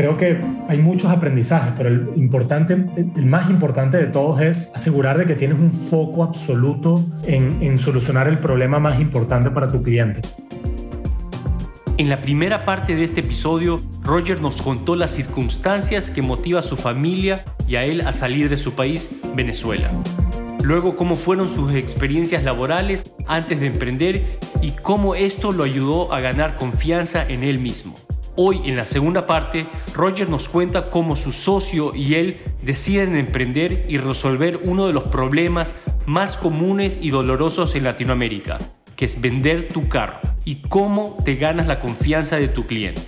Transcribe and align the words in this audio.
creo 0.00 0.16
que 0.16 0.40
hay 0.66 0.78
muchos 0.78 1.10
aprendizajes, 1.10 1.74
pero 1.76 1.90
el, 1.90 2.08
importante, 2.16 2.72
el 2.72 3.26
más 3.26 3.50
importante 3.50 3.98
de 3.98 4.06
todos 4.06 4.40
es 4.40 4.72
asegurar 4.74 5.18
de 5.18 5.26
que 5.26 5.34
tienes 5.34 5.58
un 5.58 5.74
foco 5.74 6.22
absoluto 6.22 7.04
en, 7.26 7.76
solucionar 7.76 8.26
el 8.26 8.38
problema 8.38 8.78
más 8.78 8.98
importante 8.98 9.50
para 9.50 9.70
tu 9.70 9.82
cliente. 9.82 10.22
En 11.98 12.08
la 12.08 12.22
primera 12.22 12.64
parte 12.64 12.96
de 12.96 13.04
este 13.04 13.20
episodio, 13.20 13.76
Roger 14.02 14.40
nos 14.40 14.62
contó 14.62 14.96
las 14.96 15.10
circunstancias 15.10 16.10
que 16.10 16.22
motiva 16.22 16.60
a 16.60 16.62
su 16.62 16.78
familia 16.78 17.44
y 17.68 17.76
a 17.76 17.84
él 17.84 18.00
a 18.00 18.12
salir 18.12 18.48
de 18.48 18.56
su 18.56 18.72
país, 18.72 19.10
Venezuela. 19.36 19.90
Luego 20.62 20.96
cómo 20.96 21.14
fueron 21.14 21.46
sus 21.46 21.74
experiencias 21.74 22.42
laborales 22.42 23.02
antes 23.26 23.60
de 23.60 23.66
emprender 23.66 24.24
y 24.62 24.70
cómo 24.70 25.14
esto 25.14 25.52
lo 25.52 25.62
ayudó 25.62 26.14
a 26.14 26.20
ganar 26.20 26.56
confianza 26.56 27.22
en 27.28 27.42
él 27.42 27.58
mismo. 27.58 27.94
Hoy 28.36 28.60
en 28.64 28.76
la 28.76 28.84
segunda 28.84 29.26
parte, 29.26 29.66
Roger 29.92 30.30
nos 30.30 30.48
cuenta 30.48 30.88
cómo 30.88 31.16
su 31.16 31.32
socio 31.32 31.94
y 31.94 32.14
él 32.14 32.36
deciden 32.62 33.16
emprender 33.16 33.84
y 33.88 33.98
resolver 33.98 34.60
uno 34.62 34.86
de 34.86 34.92
los 34.92 35.04
problemas 35.04 35.74
más 36.06 36.36
comunes 36.36 37.00
y 37.02 37.10
dolorosos 37.10 37.74
en 37.74 37.84
Latinoamérica, 37.84 38.58
que 38.94 39.04
es 39.04 39.20
vender 39.20 39.68
tu 39.68 39.88
carro 39.88 40.20
y 40.44 40.62
cómo 40.62 41.18
te 41.24 41.34
ganas 41.34 41.66
la 41.66 41.80
confianza 41.80 42.36
de 42.36 42.48
tu 42.48 42.66
cliente. 42.66 43.02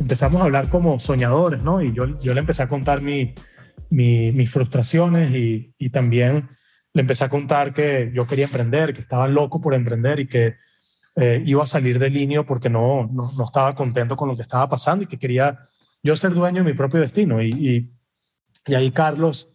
Empezamos 0.00 0.40
a 0.40 0.44
hablar 0.44 0.70
como 0.70 0.98
soñadores, 0.98 1.62
¿no? 1.62 1.82
Y 1.82 1.92
yo, 1.92 2.18
yo 2.20 2.32
le 2.32 2.40
empecé 2.40 2.62
a 2.62 2.68
contar 2.68 3.02
mi, 3.02 3.34
mis 3.90 4.50
frustraciones 4.50 5.32
y, 5.32 5.74
y 5.78 5.90
también 5.90 6.48
le 6.94 7.02
empecé 7.02 7.24
a 7.24 7.28
contar 7.28 7.74
que 7.74 8.10
yo 8.14 8.26
quería 8.26 8.46
emprender, 8.46 8.94
que 8.94 9.00
estaba 9.00 9.28
loco 9.28 9.60
por 9.60 9.74
emprender 9.74 10.18
y 10.18 10.26
que 10.26 10.56
eh, 11.16 11.42
iba 11.46 11.62
a 11.62 11.66
salir 11.66 11.98
de 11.98 12.10
línea 12.10 12.42
porque 12.42 12.68
no, 12.68 13.08
no, 13.10 13.32
no, 13.36 13.44
estaba 13.44 13.74
contento 13.74 14.16
con 14.16 14.28
lo 14.28 14.36
que 14.36 14.42
estaba 14.42 14.68
pasando 14.68 15.04
y 15.04 15.06
que 15.06 15.18
quería 15.18 15.58
yo 16.02 16.14
ser 16.14 16.34
dueño 16.34 16.62
de 16.62 16.70
mi 16.70 16.76
propio 16.76 17.00
destino. 17.00 17.42
Y, 17.42 17.90
y, 18.66 18.74
ahí 18.74 18.90
Carlos 18.90 19.50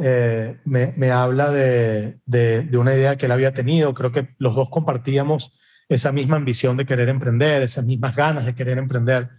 eh, 0.00 0.58
me, 0.64 0.92
me, 0.96 1.12
habla 1.12 1.52
de, 1.52 2.18
de, 2.26 2.62
de, 2.62 2.78
una 2.78 2.94
idea 2.94 3.16
que 3.16 3.26
él 3.26 3.32
había 3.32 3.54
tenido. 3.54 3.94
Creo 3.94 4.10
que 4.10 4.34
los 4.38 4.56
dos 4.56 4.68
compartíamos 4.68 5.56
esa 5.88 6.10
misma 6.10 6.36
ambición 6.36 6.76
de 6.76 6.86
querer 6.86 7.08
emprender, 7.08 7.62
esas 7.62 7.84
mismas 7.84 8.16
ganas 8.16 8.44
de 8.44 8.56
querer 8.56 8.78
emprender. 8.78 9.30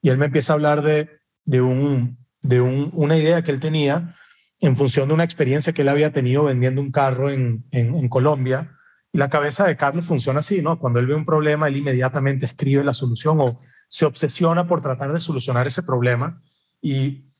Y 0.00 0.10
él 0.10 0.18
me 0.18 0.26
empieza 0.26 0.52
a 0.52 0.54
hablar 0.54 0.82
de, 0.82 1.10
de, 1.44 1.60
un, 1.60 2.18
de 2.40 2.60
un, 2.60 2.90
una 2.92 3.16
idea 3.16 3.42
que 3.42 3.50
él 3.50 3.58
tenía 3.58 4.14
en 4.60 4.76
función 4.76 5.08
de 5.08 5.14
una 5.14 5.24
experiencia 5.24 5.72
que 5.72 5.82
él 5.82 5.88
había 5.88 6.12
tenido 6.12 6.44
vendiendo 6.44 6.80
un 6.80 6.92
carro 6.92 7.30
en, 7.30 7.64
en, 7.72 7.96
en 7.96 8.08
Colombia 8.08 8.76
la 9.16 9.30
cabeza 9.30 9.66
de 9.66 9.76
Carlos 9.76 10.04
funciona 10.04 10.40
así, 10.40 10.62
¿no? 10.62 10.78
Cuando 10.78 10.98
él 11.00 11.06
ve 11.06 11.14
un 11.14 11.24
problema, 11.24 11.68
él 11.68 11.76
inmediatamente 11.76 12.46
escribe 12.46 12.84
la 12.84 12.94
solución 12.94 13.40
o 13.40 13.58
se 13.88 14.04
obsesiona 14.04 14.66
por 14.66 14.82
tratar 14.82 15.12
de 15.12 15.20
solucionar 15.20 15.66
ese 15.66 15.82
problema. 15.82 16.42
Y 16.82 17.32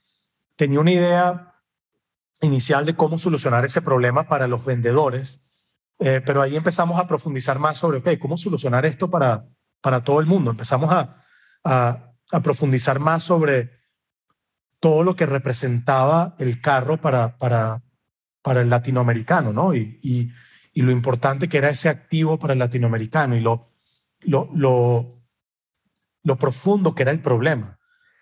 tenía 0.57 0.81
una 0.81 0.93
idea 0.93 1.55
inicial 2.41 2.87
de 2.87 2.95
cómo 2.95 3.19
solucionar 3.19 3.65
ese 3.65 3.83
problema 3.83 4.29
para 4.29 4.49
los 4.49 4.65
vendedores, 4.65 5.45
eh, 5.99 6.23
pero 6.25 6.43
ahí 6.43 6.57
empezamos 6.57 6.99
a 6.99 7.07
profundizar 7.07 7.59
más 7.59 7.79
sobre, 7.79 7.99
ok, 7.99 8.19
¿cómo 8.21 8.37
solucionar 8.37 8.85
esto 8.87 9.11
para, 9.11 9.47
para 9.81 10.03
todo 10.03 10.21
el 10.21 10.27
mundo? 10.27 10.51
Empezamos 10.51 10.91
a, 10.91 11.23
a, 11.65 12.41
profundizar 12.43 12.99
más 12.99 13.23
sobre 13.23 13.71
todo 14.81 15.03
lo 15.05 15.17
que 15.17 15.27
representaba 15.27 16.35
el 16.39 16.61
carro 16.61 16.99
para, 16.99 17.37
para, 17.39 17.83
para 18.43 18.61
el 18.61 18.69
latinoamericano, 18.69 19.53
¿no? 19.53 19.75
Y 19.75 20.33
y 20.77 20.83
lo 20.83 20.93
importante 20.93 21.49
que 21.49 21.57
era 21.57 21.71
ese 21.71 21.89
activo 21.89 22.39
para 22.39 22.53
el 22.53 22.59
latinoamericano 22.59 23.35
y 23.35 23.41
lo, 23.41 23.73
lo, 24.21 24.51
lo, 24.55 25.23
lo 26.23 26.37
profundo 26.37 26.95
que 26.95 27.03
era 27.03 27.13
el 27.13 27.21
problema. 27.21 27.79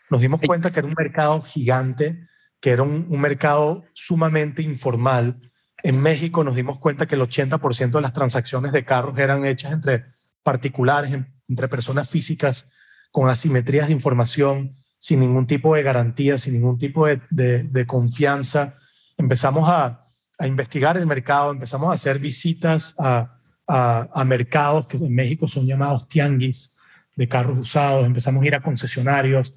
Nos 0.09 0.21
dimos 0.21 0.41
cuenta 0.41 0.71
que 0.71 0.79
era 0.79 0.87
un 0.87 0.95
mercado 0.97 1.43
gigante, 1.43 2.29
que 2.61 2.71
era 2.71 2.85
un, 2.85 3.09
un 3.11 3.21
mercado 3.21 3.83
sumamente 3.93 4.63
informal. 4.63 5.51
En 5.83 6.01
México 6.01 6.45
nos 6.45 6.55
dimos 6.55 6.79
cuenta 6.79 7.07
que 7.07 7.17
el 7.17 7.23
80% 7.23 7.91
de 7.91 8.01
las 8.01 8.13
transacciones 8.13 8.71
de 8.71 8.85
carros 8.85 9.19
eran 9.19 9.45
hechas 9.45 9.73
entre 9.73 10.05
particulares, 10.45 11.13
entre 11.49 11.67
personas 11.67 12.09
físicas 12.09 12.71
con 13.11 13.29
asimetrías 13.29 13.89
de 13.89 13.95
información, 13.95 14.77
sin 14.97 15.19
ningún 15.19 15.49
tipo 15.49 15.75
de 15.75 15.83
garantía, 15.83 16.39
sin 16.39 16.53
ningún 16.53 16.79
tipo 16.79 17.05
de, 17.05 17.21
de, 17.31 17.65
de 17.65 17.85
confianza. 17.85 18.77
Empezamos 19.17 19.69
a, 19.69 20.04
a 20.39 20.47
investigar 20.47 20.97
el 20.97 21.07
mercado, 21.07 21.53
empezamos 21.53 21.91
a 21.91 21.95
hacer 21.95 22.19
visitas 22.19 22.95
a, 22.99 23.39
a, 23.67 24.25
mercados 24.25 24.87
que 24.87 24.97
en 24.97 25.15
México 25.15 25.49
son 25.49 25.67
llamados 25.67 26.09
tianguis 26.09 26.73
de 27.17 27.29
carros 27.29 27.59
usados, 27.59 28.07
empezamos 28.07 28.43
a 28.43 28.47
ir 28.47 28.55
a 28.55 28.63
concesionarios 28.63 29.55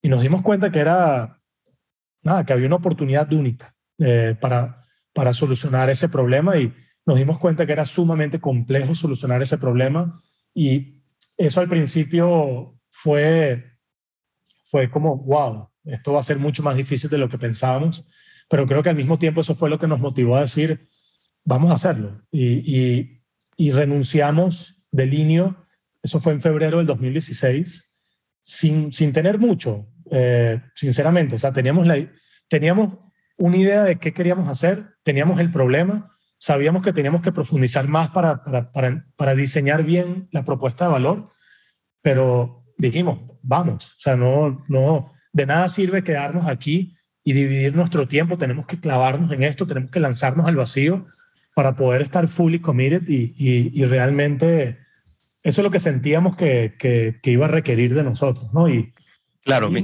y 0.00 0.08
nos 0.08 0.22
dimos 0.22 0.42
cuenta 0.42 0.70
que 0.70 0.78
era, 0.78 1.40
nada, 2.22 2.44
que 2.44 2.52
había 2.52 2.66
una 2.66 2.76
oportunidad 2.76 3.32
única 3.32 3.74
eh, 3.98 4.36
para, 4.40 4.86
para 5.12 5.32
solucionar 5.32 5.90
ese 5.90 6.08
problema 6.08 6.56
y 6.56 6.72
nos 7.04 7.18
dimos 7.18 7.38
cuenta 7.38 7.66
que 7.66 7.72
era 7.72 7.84
sumamente 7.84 8.40
complejo 8.40 8.94
solucionar 8.94 9.42
ese 9.42 9.58
problema 9.58 10.22
y 10.54 11.02
eso 11.36 11.60
al 11.60 11.68
principio 11.68 12.78
fue, 12.90 13.76
fue 14.64 14.90
como, 14.90 15.16
wow, 15.16 15.68
esto 15.84 16.12
va 16.12 16.20
a 16.20 16.24
ser 16.24 16.38
mucho 16.38 16.62
más 16.62 16.76
difícil 16.76 17.10
de 17.10 17.18
lo 17.18 17.28
que 17.28 17.38
pensábamos 17.38 18.06
pero 18.52 18.66
creo 18.66 18.82
que 18.82 18.90
al 18.90 18.96
mismo 18.96 19.18
tiempo 19.18 19.40
eso 19.40 19.54
fue 19.54 19.70
lo 19.70 19.78
que 19.78 19.86
nos 19.86 19.98
motivó 19.98 20.36
a 20.36 20.42
decir, 20.42 20.86
vamos 21.42 21.70
a 21.70 21.76
hacerlo. 21.76 22.20
Y, 22.30 23.22
renunciamos 23.72 24.84
de 24.90 25.06
Linio, 25.06 25.66
eso 26.02 26.20
fue 26.20 26.34
en 26.34 26.42
febrero 26.42 26.76
del 26.76 26.86
2016, 26.86 27.94
sin, 28.42 28.92
sin 28.92 29.14
tener 29.14 29.38
mucho, 29.38 29.88
eh, 30.10 30.60
sinceramente. 30.74 31.36
O 31.36 31.38
sea, 31.38 31.50
teníamos, 31.50 31.88
teníamos 32.46 32.98
una 33.38 33.56
idea 33.56 33.84
de 33.84 33.96
qué 33.96 34.12
queríamos 34.12 34.46
hacer, 34.50 34.96
teníamos 35.02 35.40
el 35.40 35.50
problema, 35.50 36.14
sabíamos 36.36 36.82
que 36.82 36.92
teníamos 36.92 37.22
que 37.22 37.32
profundizar 37.32 37.88
más 37.88 38.10
para, 38.10 38.44
para, 38.44 38.70
para, 38.70 39.06
para 39.16 39.34
diseñar 39.34 39.82
bien 39.82 40.28
la 40.30 40.44
propuesta 40.44 40.84
de 40.84 40.92
valor, 40.92 41.30
pero 42.02 42.66
dijimos, 42.76 43.18
vamos, 43.40 43.92
o 43.92 44.00
sea, 44.00 44.14
no, 44.14 44.62
no, 44.68 45.10
de 45.32 45.46
nada 45.46 45.70
sirve 45.70 46.04
quedarnos 46.04 46.46
aquí 46.46 46.98
y 47.24 47.32
dividir 47.32 47.76
nuestro 47.76 48.08
tiempo, 48.08 48.38
tenemos 48.38 48.66
que 48.66 48.80
clavarnos 48.80 49.30
en 49.32 49.42
esto, 49.42 49.66
tenemos 49.66 49.90
que 49.90 50.00
lanzarnos 50.00 50.46
al 50.46 50.56
vacío 50.56 51.06
para 51.54 51.76
poder 51.76 52.02
estar 52.02 52.26
fully 52.28 52.58
committed 52.58 53.02
y, 53.08 53.34
y, 53.36 53.84
realmente 53.84 54.78
eso 55.42 55.60
es 55.60 55.64
lo 55.64 55.70
que 55.70 55.78
sentíamos 55.78 56.36
que, 56.36 56.74
que, 56.78 57.30
iba 57.30 57.46
a 57.46 57.50
requerir 57.50 57.94
de 57.94 58.02
nosotros, 58.02 58.52
¿no? 58.52 58.68
Y 58.68 58.92
claro, 59.44 59.70
me, 59.70 59.82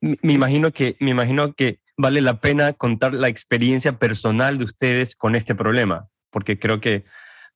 me, 0.00 0.32
imagino 0.32 0.72
que, 0.72 0.96
me 0.98 1.10
imagino 1.10 1.52
que 1.52 1.78
vale 1.96 2.20
la 2.20 2.40
pena 2.40 2.72
contar 2.72 3.14
la 3.14 3.28
experiencia 3.28 3.98
personal 3.98 4.58
de 4.58 4.64
ustedes 4.64 5.14
con 5.14 5.36
este 5.36 5.54
problema, 5.54 6.08
porque 6.30 6.58
creo 6.58 6.80
que 6.80 7.04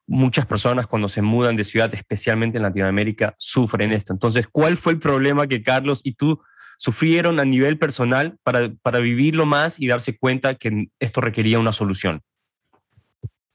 muchas 0.06 0.46
personas 0.46 0.86
cuando 0.86 1.08
se 1.08 1.20
mudan 1.20 1.56
de 1.56 1.64
ciudad, 1.64 1.92
especialmente 1.94 2.58
en 2.58 2.62
Latinoamérica, 2.62 3.34
sufren 3.38 3.92
esto. 3.92 4.12
Entonces, 4.12 4.46
¿cuál 4.46 4.76
fue 4.76 4.92
el 4.92 4.98
problema 5.00 5.48
que 5.48 5.62
Carlos 5.62 6.00
y 6.04 6.14
tú 6.14 6.40
sufrieron 6.76 7.40
a 7.40 7.44
nivel 7.44 7.78
personal 7.78 8.36
para, 8.42 8.70
para 8.82 8.98
vivirlo 8.98 9.46
más 9.46 9.80
y 9.80 9.86
darse 9.86 10.16
cuenta 10.16 10.54
que 10.54 10.88
esto 11.00 11.20
requería 11.20 11.58
una 11.58 11.72
solución? 11.72 12.22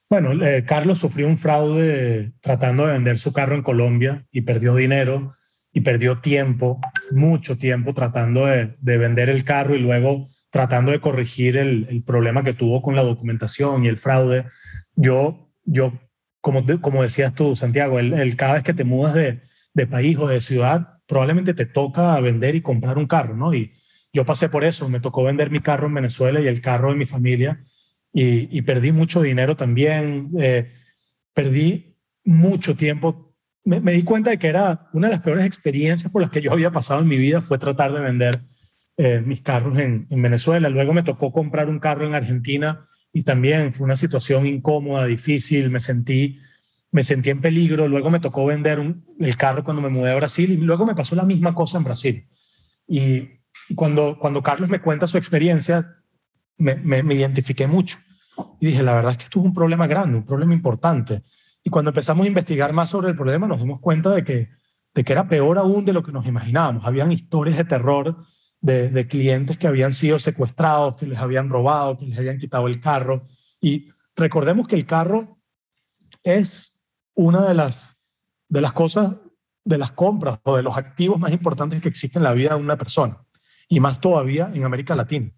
Bueno, 0.09 0.33
eh, 0.45 0.65
Carlos 0.65 0.99
sufrió 0.99 1.25
un 1.27 1.37
fraude 1.37 2.33
tratando 2.41 2.85
de 2.85 2.93
vender 2.93 3.17
su 3.17 3.31
carro 3.31 3.55
en 3.55 3.63
Colombia 3.63 4.25
y 4.31 4.41
perdió 4.41 4.75
dinero 4.75 5.33
y 5.71 5.81
perdió 5.81 6.19
tiempo, 6.19 6.81
mucho 7.11 7.57
tiempo 7.57 7.93
tratando 7.93 8.45
de, 8.45 8.75
de 8.79 8.97
vender 8.97 9.29
el 9.29 9.45
carro 9.45 9.73
y 9.73 9.79
luego 9.79 10.27
tratando 10.49 10.91
de 10.91 10.99
corregir 10.99 11.55
el, 11.55 11.87
el, 11.89 12.03
problema 12.03 12.43
que 12.43 12.53
tuvo 12.53 12.81
con 12.81 12.93
la 12.93 13.03
documentación 13.03 13.85
y 13.85 13.87
el 13.87 13.97
fraude. 13.97 14.45
Yo, 14.95 15.49
yo 15.63 15.93
como, 16.41 16.65
como 16.81 17.03
decías 17.03 17.33
tú, 17.33 17.55
Santiago, 17.55 17.97
el, 17.97 18.11
el 18.13 18.35
cada 18.35 18.55
vez 18.55 18.63
que 18.63 18.73
te 18.73 18.83
mudas 18.83 19.13
de, 19.13 19.39
de 19.73 19.87
país 19.87 20.17
o 20.17 20.27
de 20.27 20.41
ciudad, 20.41 20.90
probablemente 21.11 21.53
te 21.53 21.65
toca 21.65 22.17
vender 22.21 22.55
y 22.55 22.61
comprar 22.61 22.97
un 22.97 23.05
carro, 23.05 23.35
¿no? 23.35 23.53
Y 23.53 23.73
yo 24.13 24.25
pasé 24.25 24.47
por 24.47 24.63
eso, 24.63 24.87
me 24.87 25.01
tocó 25.01 25.25
vender 25.25 25.49
mi 25.51 25.59
carro 25.59 25.87
en 25.87 25.95
Venezuela 25.95 26.39
y 26.39 26.47
el 26.47 26.61
carro 26.61 26.91
de 26.91 26.95
mi 26.95 27.05
familia 27.05 27.65
y, 28.13 28.61
perdí 28.61 28.93
mucho 28.93 29.21
dinero 29.21 29.57
también, 29.57 30.29
eh, 30.39 30.71
perdí 31.33 31.97
mucho 32.23 32.77
tiempo. 32.77 33.35
Me, 33.65 33.91
di 33.91 34.03
cuenta 34.03 34.29
de 34.29 34.39
que 34.39 34.47
era 34.47 34.87
una 34.93 35.07
de 35.07 35.15
las 35.15 35.21
peores 35.21 35.45
experiencias 35.45 36.09
por 36.09 36.21
las 36.21 36.31
que 36.31 36.41
yo 36.41 36.53
había 36.53 36.71
pasado 36.71 37.01
en 37.01 37.09
mi 37.09 37.17
vida 37.17 37.41
fue 37.41 37.59
tratar 37.59 37.91
de 37.91 37.99
vender 37.99 38.39
eh, 38.95 39.21
mis 39.25 39.41
carros 39.41 39.77
en, 39.79 40.07
en 40.09 40.21
Venezuela. 40.21 40.69
Luego 40.69 40.93
me 40.93 41.03
tocó 41.03 41.33
comprar 41.33 41.67
un 41.67 41.79
carro 41.79 42.07
en 42.07 42.15
Argentina 42.15 42.87
y 43.11 43.23
también 43.23 43.73
fue 43.73 43.83
una 43.83 43.97
situación 43.97 44.47
incómoda, 44.47 45.05
difícil, 45.07 45.71
me 45.71 45.81
sentí 45.81 46.39
me 46.91 47.03
sentí 47.03 47.29
en 47.29 47.41
peligro, 47.41 47.87
luego 47.87 48.09
me 48.09 48.19
tocó 48.19 48.45
vender 48.45 48.95
el 49.19 49.37
carro 49.37 49.63
cuando 49.63 49.81
me 49.81 49.89
mudé 49.89 50.11
a 50.11 50.15
Brasil 50.15 50.51
y 50.51 50.57
luego 50.57 50.85
me 50.85 50.95
pasó 50.95 51.15
la 51.15 51.23
misma 51.23 51.55
cosa 51.55 51.77
en 51.77 51.83
Brasil. 51.83 52.27
Y, 52.87 53.29
cuando, 53.75 54.17
cuando 54.19 54.43
Carlos 54.43 54.69
me 54.69 54.81
cuenta 54.81 55.07
su 55.07 55.17
experiencia, 55.17 55.95
me, 56.57 56.75
me, 56.75 57.15
identifiqué 57.15 57.67
mucho. 57.67 57.97
Y 58.59 58.67
dije, 58.67 58.83
la 58.83 58.93
verdad 58.93 59.11
es 59.11 59.17
que 59.17 59.23
esto 59.25 59.39
es 59.39 59.45
un 59.45 59.53
problema 59.53 59.87
grande, 59.87 60.17
un 60.17 60.25
problema 60.25 60.53
importante. 60.53 61.23
Y 61.63 61.69
cuando 61.69 61.91
empezamos 61.91 62.25
a 62.25 62.27
investigar 62.27 62.73
más 62.73 62.89
sobre 62.89 63.09
el 63.09 63.15
problema, 63.15 63.47
nos 63.47 63.59
dimos 63.59 63.79
cuenta 63.79 64.09
de 64.11 64.23
que 64.23 64.49
de 64.93 65.03
que 65.03 65.13
era 65.13 65.27
peor 65.27 65.57
aún 65.57 65.85
de 65.85 65.93
lo 65.93 66.03
que 66.03 66.11
nos 66.11 66.25
imaginábamos. 66.25 66.85
Habían 66.85 67.11
historias 67.11 67.57
de 67.57 67.65
terror 67.65 68.25
de, 68.59 68.89
de, 68.89 69.07
clientes 69.07 69.57
que 69.57 69.67
habían 69.67 69.93
sido 69.93 70.19
secuestrados, 70.19 70.95
que 70.95 71.07
les 71.07 71.17
habían 71.17 71.49
robado, 71.49 71.97
que 71.97 72.05
les 72.05 72.17
habían 72.17 72.37
quitado 72.37 72.67
el 72.67 72.79
carro. 72.79 73.25
Y 73.59 73.89
recordemos 74.15 74.67
que 74.67 74.75
el 74.75 74.85
carro 74.85 75.39
es 76.23 76.70
una 77.15 77.47
de 77.47 77.53
las, 77.53 77.97
de 78.47 78.61
las 78.61 78.73
cosas, 78.73 79.15
de 79.63 79.77
las 79.77 79.91
compras 79.91 80.39
o 80.43 80.55
de 80.55 80.63
los 80.63 80.77
activos 80.77 81.19
más 81.19 81.31
importantes 81.31 81.81
que 81.81 81.89
existen 81.89 82.21
en 82.21 82.23
la 82.23 82.33
vida 82.33 82.49
de 82.49 82.61
una 82.61 82.77
persona. 82.77 83.17
Y 83.67 83.79
más 83.79 83.99
todavía 83.99 84.51
en 84.53 84.63
América 84.63 84.95
Latina. 84.95 85.31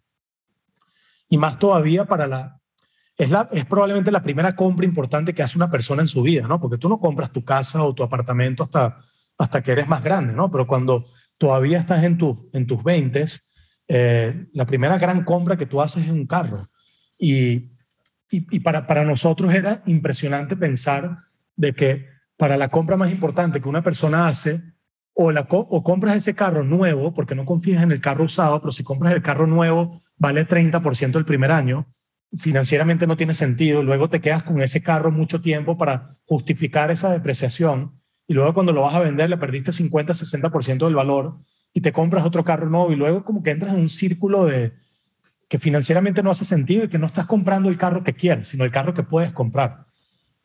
Y 1.29 1.37
más 1.37 1.57
todavía 1.59 2.05
para 2.05 2.27
la... 2.27 2.59
Es, 3.15 3.29
la, 3.29 3.47
es 3.51 3.65
probablemente 3.65 4.11
la 4.11 4.23
primera 4.23 4.55
compra 4.55 4.85
importante 4.85 5.35
que 5.35 5.43
hace 5.43 5.57
una 5.57 5.69
persona 5.69 6.01
en 6.01 6.07
su 6.07 6.23
vida, 6.23 6.47
¿no? 6.47 6.59
Porque 6.59 6.79
tú 6.79 6.89
no 6.89 6.99
compras 6.99 7.31
tu 7.31 7.45
casa 7.45 7.83
o 7.83 7.93
tu 7.93 8.01
apartamento 8.01 8.63
hasta, 8.63 8.97
hasta 9.37 9.61
que 9.61 9.71
eres 9.71 9.87
más 9.87 10.03
grande, 10.03 10.33
¿no? 10.33 10.49
Pero 10.49 10.65
cuando 10.65 11.05
todavía 11.37 11.77
estás 11.77 12.03
en, 12.03 12.17
tu, 12.17 12.49
en 12.53 12.65
tus 12.65 12.83
20, 12.83 13.25
eh, 13.87 14.47
la 14.53 14.65
primera 14.65 14.97
gran 14.97 15.23
compra 15.23 15.57
que 15.57 15.67
tú 15.67 15.79
haces 15.79 16.05
es 16.05 16.11
un 16.11 16.25
carro. 16.25 16.69
Y, 17.19 17.73
y, 18.31 18.59
para, 18.61 18.87
para 18.87 19.03
nosotros 19.05 19.53
era 19.53 19.83
impresionante 19.85 20.55
pensar 20.55 21.19
de 21.55 21.73
que 21.73 22.07
para 22.37 22.57
la 22.57 22.69
compra 22.69 22.97
más 22.97 23.11
importante 23.11 23.61
que 23.61 23.69
una 23.69 23.83
persona 23.83 24.27
hace, 24.27 24.61
o, 25.13 25.31
la, 25.31 25.47
o 25.49 25.83
compras 25.83 26.17
ese 26.17 26.33
carro 26.33 26.63
nuevo, 26.63 27.13
porque 27.13 27.35
no 27.35 27.45
confías 27.45 27.83
en 27.83 27.91
el 27.91 28.01
carro 28.01 28.23
usado, 28.23 28.59
pero 28.59 28.71
si 28.71 28.83
compras 28.83 29.13
el 29.13 29.21
carro 29.21 29.45
nuevo, 29.45 30.01
vale 30.17 30.47
30% 30.47 31.17
el 31.17 31.25
primer 31.25 31.51
año, 31.51 31.87
financieramente 32.37 33.05
no 33.05 33.17
tiene 33.17 33.33
sentido, 33.33 33.83
luego 33.83 34.09
te 34.09 34.21
quedas 34.21 34.43
con 34.43 34.61
ese 34.61 34.81
carro 34.81 35.11
mucho 35.11 35.41
tiempo 35.41 35.77
para 35.77 36.17
justificar 36.25 36.89
esa 36.89 37.11
depreciación 37.11 37.99
y 38.27 38.33
luego 38.33 38.53
cuando 38.53 38.71
lo 38.71 38.81
vas 38.81 38.95
a 38.95 39.01
vender 39.01 39.29
le 39.29 39.37
perdiste 39.37 39.71
50, 39.71 40.13
60% 40.13 40.85
del 40.85 40.95
valor 40.95 41.39
y 41.73 41.81
te 41.81 41.91
compras 41.91 42.25
otro 42.25 42.43
carro 42.43 42.69
nuevo 42.69 42.91
y 42.91 42.95
luego 42.95 43.23
como 43.23 43.43
que 43.43 43.51
entras 43.51 43.73
en 43.73 43.81
un 43.81 43.89
círculo 43.89 44.45
de 44.45 44.73
que 45.49 45.59
financieramente 45.59 46.23
no 46.23 46.31
hace 46.31 46.45
sentido 46.45 46.85
y 46.85 46.89
que 46.89 46.97
no 46.97 47.05
estás 47.05 47.27
comprando 47.27 47.69
el 47.69 47.77
carro 47.77 48.03
que 48.03 48.13
quieres, 48.13 48.47
sino 48.47 48.63
el 48.63 48.71
carro 48.71 48.93
que 48.93 49.03
puedes 49.03 49.31
comprar. 49.31 49.85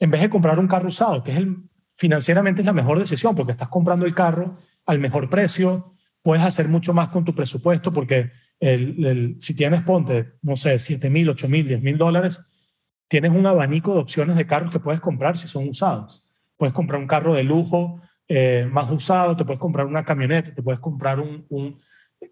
En 0.00 0.10
vez 0.10 0.20
de 0.20 0.30
comprar 0.30 0.58
un 0.58 0.68
carro 0.68 0.88
usado, 0.88 1.22
que 1.22 1.32
es 1.32 1.38
el, 1.38 1.56
financieramente 1.96 2.62
es 2.62 2.66
la 2.66 2.72
mejor 2.72 2.98
decisión 2.98 3.34
porque 3.34 3.52
estás 3.52 3.68
comprando 3.68 4.06
el 4.06 4.14
carro 4.14 4.56
al 4.86 4.98
mejor 4.98 5.28
precio, 5.28 5.94
puedes 6.22 6.44
hacer 6.44 6.68
mucho 6.68 6.94
más 6.94 7.08
con 7.08 7.24
tu 7.24 7.34
presupuesto 7.34 7.92
porque 7.92 8.30
si 8.60 9.54
tienes, 9.54 9.82
ponte, 9.82 10.32
no 10.42 10.56
sé, 10.56 10.78
7 10.78 11.10
mil, 11.10 11.28
8 11.28 11.48
mil, 11.48 11.68
10 11.68 11.82
mil 11.82 11.96
dólares, 11.96 12.40
tienes 13.06 13.30
un 13.30 13.46
abanico 13.46 13.94
de 13.94 14.00
opciones 14.00 14.36
de 14.36 14.46
carros 14.46 14.70
que 14.70 14.80
puedes 14.80 15.00
comprar 15.00 15.36
si 15.36 15.46
son 15.46 15.68
usados 15.68 16.28
puedes 16.58 16.74
comprar 16.74 17.00
un 17.00 17.06
carro 17.06 17.34
de 17.34 17.44
lujo 17.44 18.02
eh, 18.26 18.68
más 18.70 18.90
usado, 18.90 19.34
te 19.34 19.44
puedes 19.46 19.60
comprar 19.60 19.86
una 19.86 20.04
camioneta, 20.04 20.54
te 20.54 20.62
puedes 20.62 20.80
comprar 20.80 21.18
un, 21.18 21.80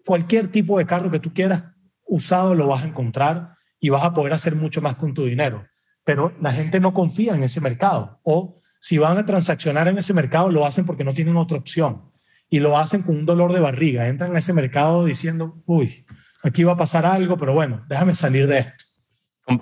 cualquier 0.05 0.49
tipo 0.49 0.77
de 0.77 0.85
carro 0.85 1.09
que 1.09 1.19
tú 1.19 1.33
quieras 1.33 1.63
usado 2.05 2.53
lo 2.53 2.67
vas 2.67 2.83
a 2.83 2.87
encontrar 2.87 3.55
y 3.79 3.89
vas 3.89 4.03
a 4.03 4.13
poder 4.13 4.33
hacer 4.33 4.55
mucho 4.55 4.81
más 4.81 4.95
con 4.97 5.13
tu 5.13 5.25
dinero. 5.25 5.65
Pero 6.07 6.31
la 6.39 6.53
gente 6.53 6.79
no 6.79 6.93
confía 6.93 7.35
en 7.35 7.43
ese 7.43 7.59
mercado 7.59 8.21
o 8.23 8.61
si 8.79 8.97
van 8.97 9.17
a 9.17 9.25
transaccionar 9.25 9.89
en 9.89 9.97
ese 9.97 10.13
mercado 10.13 10.49
lo 10.49 10.65
hacen 10.65 10.85
porque 10.85 11.03
no 11.03 11.11
tienen 11.11 11.35
otra 11.35 11.57
opción 11.57 12.13
y 12.49 12.61
lo 12.61 12.77
hacen 12.77 13.01
con 13.01 13.17
un 13.17 13.25
dolor 13.25 13.51
de 13.51 13.59
barriga. 13.59 14.07
Entran 14.07 14.33
a 14.33 14.39
ese 14.39 14.53
mercado 14.53 15.03
diciendo, 15.03 15.61
uy, 15.65 16.05
aquí 16.43 16.63
va 16.63 16.71
a 16.71 16.77
pasar 16.77 17.05
algo, 17.05 17.37
pero 17.37 17.53
bueno, 17.53 17.83
déjame 17.89 18.15
salir 18.15 18.47
de 18.47 18.59
esto. 18.59 18.85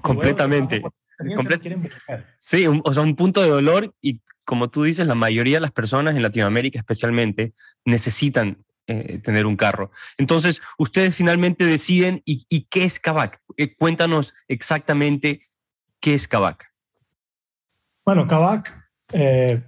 completamente. 0.03 0.83
sí, 2.37 2.67
o 2.67 2.93
sea, 2.93 3.01
un 3.01 3.15
punto 3.15 3.41
de 3.41 3.49
dolor 3.49 3.95
y 3.99 4.21
como 4.43 4.69
tú 4.69 4.83
dices, 4.83 5.07
la 5.07 5.15
mayoría 5.15 5.57
de 5.57 5.61
las 5.61 5.71
personas 5.71 6.15
en 6.15 6.21
Latinoamérica 6.21 6.77
especialmente 6.77 7.53
necesitan 7.85 8.63
eh, 8.85 9.17
tener 9.23 9.47
un 9.47 9.57
carro. 9.57 9.89
Entonces, 10.19 10.61
ustedes 10.77 11.15
finalmente 11.15 11.65
deciden, 11.65 12.21
¿y, 12.23 12.67
qué 12.69 12.83
es 12.83 12.99
Kavak? 12.99 13.41
Eh, 13.57 13.75
cuéntanos 13.75 14.35
exactamente 14.47 15.49
qué 16.05 16.13
es 16.13 16.27
Kavak. 16.27 16.71
Bueno, 18.05 18.27
Kavak, 18.27 18.71
eh, 19.11 19.59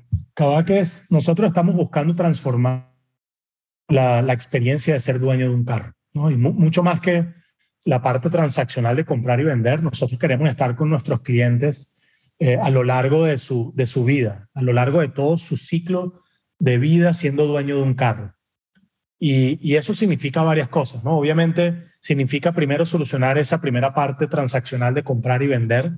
es, 0.68 1.06
nosotros 1.10 1.48
estamos 1.48 1.74
buscando 1.74 2.14
transformar 2.14 2.94
la, 3.88 4.20
experiencia 4.32 4.94
de 4.94 5.00
ser 5.00 5.20
dueño 5.20 5.50
de 5.50 5.56
un 5.56 5.66
carro, 5.66 5.94
¿no? 6.14 6.30
Y 6.30 6.38
mucho 6.38 6.84
más 6.84 7.02
que 7.02 7.26
la 7.86 8.04
parte 8.04 8.30
transaccional 8.30 8.96
de 8.96 9.04
comprar 9.04 9.40
y 9.40 9.46
vender, 9.46 9.82
nosotros 9.82 10.20
queremos 10.20 10.48
estar 10.48 10.76
con 10.76 10.92
nuestros 10.92 11.22
clientes 11.22 11.98
eh, 12.38 12.60
a 12.62 12.70
lo 12.70 12.84
largo 12.84 13.26
de 13.26 13.40
su, 13.40 13.74
de 13.76 13.88
su 13.88 14.04
vida, 14.04 14.48
a 14.54 14.62
lo 14.62 14.74
largo 14.74 15.00
de 15.00 15.08
todo 15.08 15.40
su 15.40 15.58
ciclo 15.58 16.22
de 16.60 16.78
vida 16.78 17.16
siendo 17.16 17.48
dueño 17.48 17.78
de 17.78 17.82
un 17.82 17.96
carro. 17.96 18.36
Y, 19.18 19.58
y, 19.68 19.76
eso 19.76 19.96
significa 19.96 20.44
varias 20.44 20.70
cosas, 20.70 21.04
¿no? 21.04 21.18
Obviamente 21.18 21.88
significa 22.00 22.52
primero 22.52 22.86
solucionar 22.86 23.40
esa 23.40 23.60
primera 23.60 23.96
parte 23.96 24.28
transaccional 24.28 24.94
de 24.94 25.04
comprar 25.04 25.42
y 25.42 25.48
vender, 25.48 25.94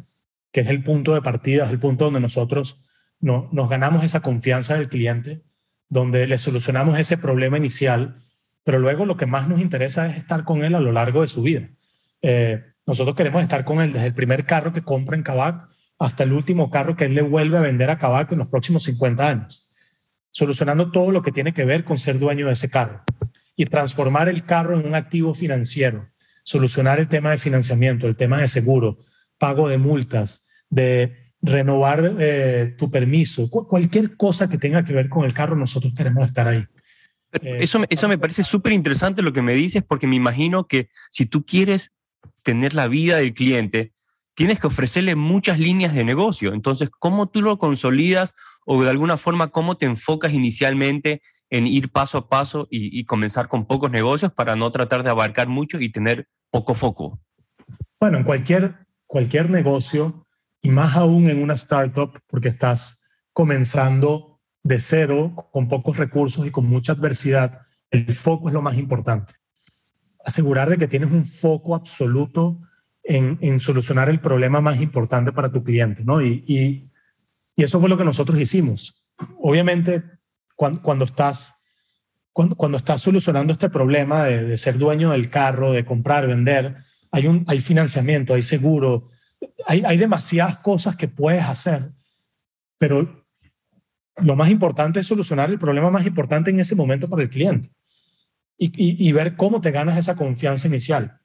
que 0.51 0.61
es 0.61 0.67
el 0.67 0.83
punto 0.83 1.13
de 1.13 1.21
partida, 1.21 1.65
es 1.65 1.71
el 1.71 1.79
punto 1.79 2.05
donde 2.05 2.19
nosotros 2.19 2.81
no, 3.19 3.49
nos 3.51 3.69
ganamos 3.69 4.03
esa 4.03 4.21
confianza 4.21 4.75
del 4.75 4.89
cliente, 4.89 5.43
donde 5.89 6.27
le 6.27 6.37
solucionamos 6.37 6.97
ese 6.97 7.17
problema 7.17 7.57
inicial, 7.57 8.23
pero 8.63 8.79
luego 8.79 9.05
lo 9.05 9.17
que 9.17 9.25
más 9.25 9.47
nos 9.47 9.61
interesa 9.61 10.07
es 10.07 10.17
estar 10.17 10.43
con 10.43 10.63
él 10.63 10.75
a 10.75 10.79
lo 10.79 10.91
largo 10.91 11.21
de 11.21 11.27
su 11.27 11.41
vida. 11.41 11.69
Eh, 12.21 12.63
nosotros 12.85 13.15
queremos 13.15 13.43
estar 13.43 13.65
con 13.65 13.81
él 13.81 13.93
desde 13.93 14.07
el 14.07 14.13
primer 14.13 14.45
carro 14.45 14.73
que 14.73 14.81
compra 14.81 15.15
en 15.15 15.23
Kavak 15.23 15.69
hasta 15.99 16.23
el 16.23 16.33
último 16.33 16.69
carro 16.69 16.95
que 16.95 17.05
él 17.05 17.15
le 17.15 17.21
vuelve 17.21 17.57
a 17.57 17.61
vender 17.61 17.89
a 17.89 17.97
Kavak 17.97 18.31
en 18.31 18.39
los 18.39 18.47
próximos 18.47 18.83
50 18.83 19.27
años, 19.27 19.69
solucionando 20.31 20.91
todo 20.91 21.11
lo 21.11 21.21
que 21.21 21.31
tiene 21.31 21.53
que 21.53 21.65
ver 21.65 21.83
con 21.83 21.97
ser 21.97 22.19
dueño 22.19 22.47
de 22.47 22.53
ese 22.53 22.69
carro 22.69 23.03
y 23.55 23.65
transformar 23.65 24.29
el 24.29 24.45
carro 24.45 24.79
en 24.79 24.87
un 24.87 24.95
activo 24.95 25.33
financiero, 25.33 26.07
solucionar 26.43 26.99
el 26.99 27.09
tema 27.09 27.31
de 27.31 27.37
financiamiento, 27.37 28.07
el 28.07 28.15
tema 28.15 28.39
de 28.39 28.47
seguro, 28.47 28.99
pago 29.39 29.67
de 29.67 29.79
multas, 29.79 30.45
de 30.69 31.33
renovar 31.41 32.15
eh, 32.19 32.75
tu 32.77 32.91
permiso, 32.91 33.49
cualquier 33.49 34.17
cosa 34.17 34.49
que 34.49 34.57
tenga 34.57 34.85
que 34.85 34.93
ver 34.93 35.09
con 35.09 35.25
el 35.25 35.33
carro, 35.33 35.55
nosotros 35.55 35.93
queremos 35.95 36.25
estar 36.25 36.47
ahí. 36.47 36.65
Eh, 37.41 37.59
eso, 37.61 37.79
eso 37.89 38.07
me 38.07 38.17
parece 38.17 38.43
súper 38.43 38.73
interesante 38.73 39.21
lo 39.21 39.33
que 39.33 39.41
me 39.41 39.53
dices, 39.53 39.83
porque 39.87 40.05
me 40.05 40.15
imagino 40.15 40.67
que 40.67 40.89
si 41.09 41.25
tú 41.25 41.45
quieres 41.45 41.93
tener 42.43 42.73
la 42.73 42.87
vida 42.87 43.17
del 43.17 43.33
cliente, 43.33 43.93
tienes 44.33 44.59
que 44.59 44.67
ofrecerle 44.67 45.15
muchas 45.15 45.59
líneas 45.59 45.93
de 45.93 46.03
negocio. 46.03 46.53
Entonces, 46.53 46.89
¿cómo 46.89 47.27
tú 47.27 47.41
lo 47.41 47.57
consolidas 47.57 48.33
o 48.65 48.81
de 48.81 48.89
alguna 48.89 49.17
forma 49.17 49.49
cómo 49.49 49.77
te 49.77 49.85
enfocas 49.85 50.33
inicialmente 50.33 51.21
en 51.49 51.67
ir 51.67 51.89
paso 51.89 52.17
a 52.17 52.29
paso 52.29 52.67
y, 52.69 53.03
comenzar 53.05 53.47
con 53.47 53.65
pocos 53.65 53.91
negocios 53.91 54.31
para 54.31 54.55
no 54.55 54.71
tratar 54.71 55.03
de 55.03 55.09
abarcar 55.09 55.47
mucho 55.47 55.79
y 55.79 55.91
tener 55.91 56.27
poco 56.51 56.73
foco? 56.73 57.19
Bueno, 57.99 58.19
en 58.19 58.23
cualquier, 58.23 58.75
cualquier 59.09 59.49
negocio 59.49 60.27
y 60.61 60.69
más 60.69 60.95
aún 60.95 61.29
en 61.29 61.41
una 61.41 61.55
startup 61.55 62.21
porque 62.27 62.47
estás 62.47 63.01
comenzando 63.33 64.39
de 64.61 64.79
cero, 64.79 65.49
con 65.51 65.67
pocos 65.67 65.97
recursos 65.97 66.45
y 66.45 66.51
con 66.51 66.67
mucha 66.67 66.91
adversidad, 66.91 67.61
el 67.89 68.13
foco 68.13 68.49
es 68.49 68.53
lo 68.53 68.61
más 68.61 68.77
importante. 68.77 69.33
Asegurar 70.23 70.69
de 70.69 70.77
que 70.77 70.87
tienes 70.87 71.11
un 71.11 71.25
foco 71.25 71.73
absoluto 71.73 72.61
en, 73.01 73.59
solucionar 73.59 74.09
el 74.09 74.19
problema 74.19 74.61
más 74.61 74.79
importante 74.79 75.31
para 75.31 75.51
tu 75.51 75.63
cliente, 75.63 76.03
¿no? 76.03 76.21
Y, 76.21 76.43
y, 76.45 76.85
eso 77.55 77.79
fue 77.79 77.89
lo 77.89 77.97
que 77.97 78.05
nosotros 78.05 78.39
hicimos. 78.39 79.03
Obviamente, 79.39 80.03
cuando, 80.55 80.81
cuando 80.83 81.05
estás, 81.05 81.55
cuando, 82.31 82.55
cuando, 82.55 82.77
estás 82.77 83.01
solucionando 83.01 83.51
este 83.53 83.69
problema 83.69 84.23
de, 84.25 84.45
de, 84.45 84.57
ser 84.57 84.77
dueño 84.77 85.09
del 85.09 85.29
carro, 85.29 85.73
de 85.73 85.83
comprar, 85.83 86.27
vender, 86.27 86.77
hay, 87.11 87.27
un, 87.27 87.43
hay 87.47 87.61
financiamiento, 87.61 88.33
hay 88.33 88.41
seguro, 88.41 89.09
hay, 89.65 89.83
hay 89.85 89.97
demasiadas 89.97 90.57
cosas 90.59 90.95
que 90.95 91.07
puedes 91.07 91.43
hacer, 91.43 91.91
pero 92.77 93.25
lo 94.17 94.35
más 94.35 94.49
importante 94.49 94.99
es 94.99 95.07
solucionar 95.07 95.49
el 95.49 95.59
problema 95.59 95.89
más 95.89 96.05
importante 96.05 96.49
en 96.49 96.59
ese 96.59 96.75
momento 96.75 97.09
para 97.09 97.23
el 97.23 97.29
cliente 97.29 97.69
y, 98.57 98.67
y, 98.67 99.07
y 99.07 99.11
ver 99.11 99.35
cómo 99.35 99.61
te 99.61 99.71
ganas 99.71 99.97
esa 99.97 100.15
confianza 100.15 100.67
inicial. 100.67 101.19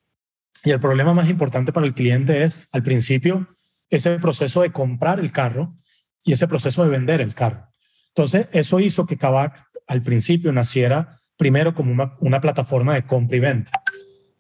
Y 0.63 0.71
el 0.71 0.81
problema 0.81 1.13
más 1.13 1.29
importante 1.29 1.73
para 1.73 1.87
el 1.87 1.95
cliente 1.95 2.45
es, 2.45 2.69
al 2.73 2.83
principio, 2.83 3.47
ese 3.91 4.19
proceso 4.19 4.63
de 4.63 4.73
comprar 4.73 5.21
el 5.21 5.31
carro 5.31 5.77
y 6.23 6.33
ese 6.33 6.49
proceso 6.49 6.83
de 6.85 6.91
vender 6.91 7.21
el 7.21 7.35
carro. 7.35 7.69
Entonces, 8.09 8.49
eso 8.53 8.81
hizo 8.81 9.07
que 9.07 9.19
Kavak 9.19 9.67
al 9.87 10.03
principio 10.03 10.53
naciera 10.53 11.21
primero 11.37 11.75
como 11.75 11.93
una, 11.93 12.15
una 12.21 12.41
plataforma 12.41 12.95
de 12.95 13.05
compra 13.05 13.37
y 13.37 13.41
venta, 13.41 13.83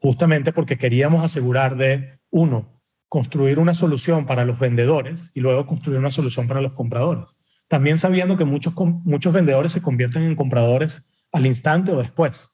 justamente 0.04 0.52
porque 0.52 0.76
queríamos 0.76 1.24
asegurar 1.24 1.78
de, 1.78 2.18
uno, 2.28 2.78
construir 3.08 3.58
una 3.58 3.72
solución 3.72 4.26
para 4.26 4.44
los 4.44 4.58
vendedores 4.58 5.30
y 5.32 5.40
luego 5.40 5.66
construir 5.66 5.98
una 5.98 6.10
solución 6.10 6.46
para 6.46 6.60
los 6.60 6.74
compradores. 6.74 7.38
También 7.68 7.96
sabiendo 7.96 8.36
que 8.36 8.44
muchos, 8.44 8.74
muchos 8.76 9.32
vendedores 9.32 9.72
se 9.72 9.80
convierten 9.80 10.24
en 10.24 10.36
compradores 10.36 11.08
al 11.32 11.46
instante 11.46 11.90
o 11.90 11.96
después. 11.96 12.50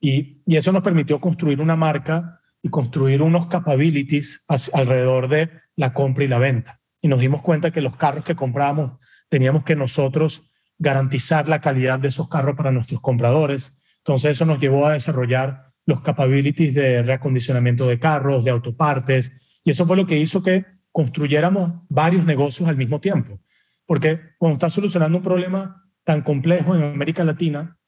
Y, 0.00 0.40
y 0.46 0.56
eso 0.56 0.72
nos 0.72 0.82
permitió 0.82 1.20
construir 1.20 1.60
una 1.60 1.76
marca 1.76 2.40
y 2.62 2.70
construir 2.70 3.20
unos 3.20 3.48
capabilities 3.48 4.42
alrededor 4.72 5.28
de 5.28 5.50
la 5.76 5.92
compra 5.92 6.24
y 6.24 6.28
la 6.28 6.38
venta. 6.38 6.80
Y 7.02 7.08
nos 7.08 7.20
dimos 7.20 7.42
cuenta 7.42 7.70
que 7.70 7.82
los 7.82 7.96
carros 7.96 8.24
que 8.24 8.34
comprábamos 8.34 8.92
teníamos 9.28 9.62
que 9.62 9.76
nosotros 9.76 10.50
garantizar 10.78 11.50
la 11.50 11.60
calidad 11.60 11.98
de 11.98 12.08
esos 12.08 12.30
carros 12.30 12.56
para 12.56 12.72
nuestros 12.72 13.02
compradores. 13.02 13.76
Entonces 13.98 14.30
eso 14.30 14.46
nos 14.46 14.58
llevó 14.58 14.86
a 14.86 14.94
desarrollar 14.94 15.73
los 15.86 16.00
capabilities 16.00 16.74
de 16.74 17.02
reacondicionamiento 17.02 17.86
de 17.86 17.98
carros, 17.98 18.44
de 18.44 18.50
autopartes, 18.50 19.32
y 19.62 19.70
eso 19.70 19.86
fue 19.86 19.96
lo 19.96 20.06
que 20.06 20.18
hizo 20.18 20.42
que 20.42 20.64
construyéramos 20.92 21.82
varios 21.88 22.24
negocios 22.24 22.68
al 22.68 22.76
mismo 22.76 23.00
tiempo. 23.00 23.40
Porque 23.86 24.20
cuando 24.38 24.54
estás 24.54 24.72
solucionando 24.72 25.18
un 25.18 25.24
problema 25.24 25.84
tan 26.04 26.22
complejo 26.22 26.74
en 26.74 26.82
América 26.82 27.24
Latina 27.24 27.78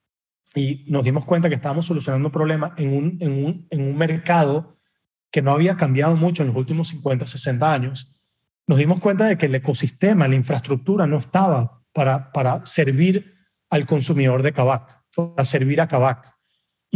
y 0.55 0.85
nos 0.89 1.05
dimos 1.05 1.25
cuenta 1.25 1.49
que 1.49 1.55
estábamos 1.55 1.87
solucionando 1.87 2.29
un 2.29 2.33
problema 2.33 2.75
en 2.77 2.95
un, 2.95 3.19
en 3.21 3.45
un, 3.45 3.67
en 3.71 3.83
un 3.83 3.97
mercado 3.97 4.79
que 5.31 5.43
no 5.43 5.53
había 5.53 5.77
cambiado 5.77 6.17
mucho 6.17 6.43
en 6.43 6.49
los 6.49 6.57
últimos 6.57 6.89
50, 6.89 7.27
60 7.27 7.73
años, 7.73 8.13
nos 8.67 8.79
dimos 8.79 9.01
cuenta 9.01 9.27
de 9.27 9.39
que 9.39 9.47
el 9.47 9.55
ecosistema, 9.55 10.27
la 10.27 10.35
infraestructura 10.35 11.07
no 11.07 11.19
estaba 11.19 11.83
para, 11.93 12.33
para 12.33 12.65
servir 12.67 13.35
al 13.71 13.87
consumidor 13.87 14.43
de 14.43 14.53
Kavak, 14.53 15.03
para 15.15 15.45
servir 15.45 15.81
a 15.81 15.89
Kavak. 15.89 16.36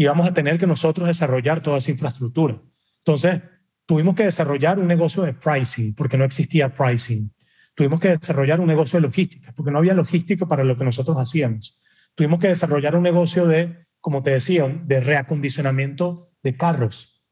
Y 0.01 0.07
vamos 0.07 0.27
a 0.27 0.33
tener 0.33 0.57
que 0.57 0.67
nosotros 0.67 1.09
desarrollar 1.09 1.61
toda 1.61 1.77
esa 1.77 1.91
infraestructura. 1.91 2.59
Entonces, 3.01 3.43
tuvimos 3.85 4.15
que 4.15 4.23
desarrollar 4.23 4.79
un 4.79 4.87
negocio 4.87 5.23
de 5.25 5.35
pricing, 5.35 5.95
porque 5.95 6.17
no 6.17 6.25
existía 6.25 6.73
pricing. 6.73 7.31
Tuvimos 7.75 8.01
que 8.01 8.09
desarrollar 8.09 8.61
un 8.61 8.67
negocio 8.67 8.97
de 8.97 9.03
logística, 9.03 9.53
porque 9.55 9.71
no 9.71 9.77
había 9.77 9.93
logística 9.93 10.47
para 10.47 10.65
lo 10.65 10.79
que 10.79 10.85
nosotros 10.85 11.19
hacíamos. 11.19 11.79
Tuvimos 12.15 12.41
que 12.41 12.49
desarrollar 12.49 12.97
un 12.97 13.03
negocio 13.03 13.47
de, 13.47 13.89
como 14.01 14.23
te 14.23 14.31
decía, 14.31 14.67
de 14.69 15.01
reacondicionamiento 15.01 16.31
de 16.43 16.57
carros, 16.57 17.23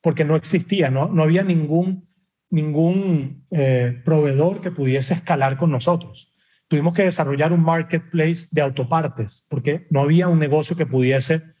porque 0.00 0.24
no 0.24 0.36
existía, 0.36 0.92
no, 0.92 1.08
no 1.08 1.24
había 1.24 1.42
ningún 1.42 2.08
ningún 2.50 3.48
eh, 3.50 4.00
proveedor 4.04 4.60
que 4.60 4.70
pudiese 4.70 5.14
escalar 5.14 5.56
con 5.56 5.72
nosotros. 5.72 6.32
Tuvimos 6.68 6.94
que 6.94 7.02
desarrollar 7.02 7.52
un 7.52 7.64
marketplace 7.64 8.46
de 8.52 8.60
autopartes 8.60 9.44
porque 9.48 9.88
no 9.90 10.02
había 10.02 10.28
un 10.28 10.38
negocio 10.38 10.76
que 10.76 10.86
pudiese 10.86 11.51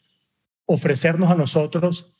ofrecernos 0.66 1.30
a 1.30 1.34
nosotros 1.34 2.14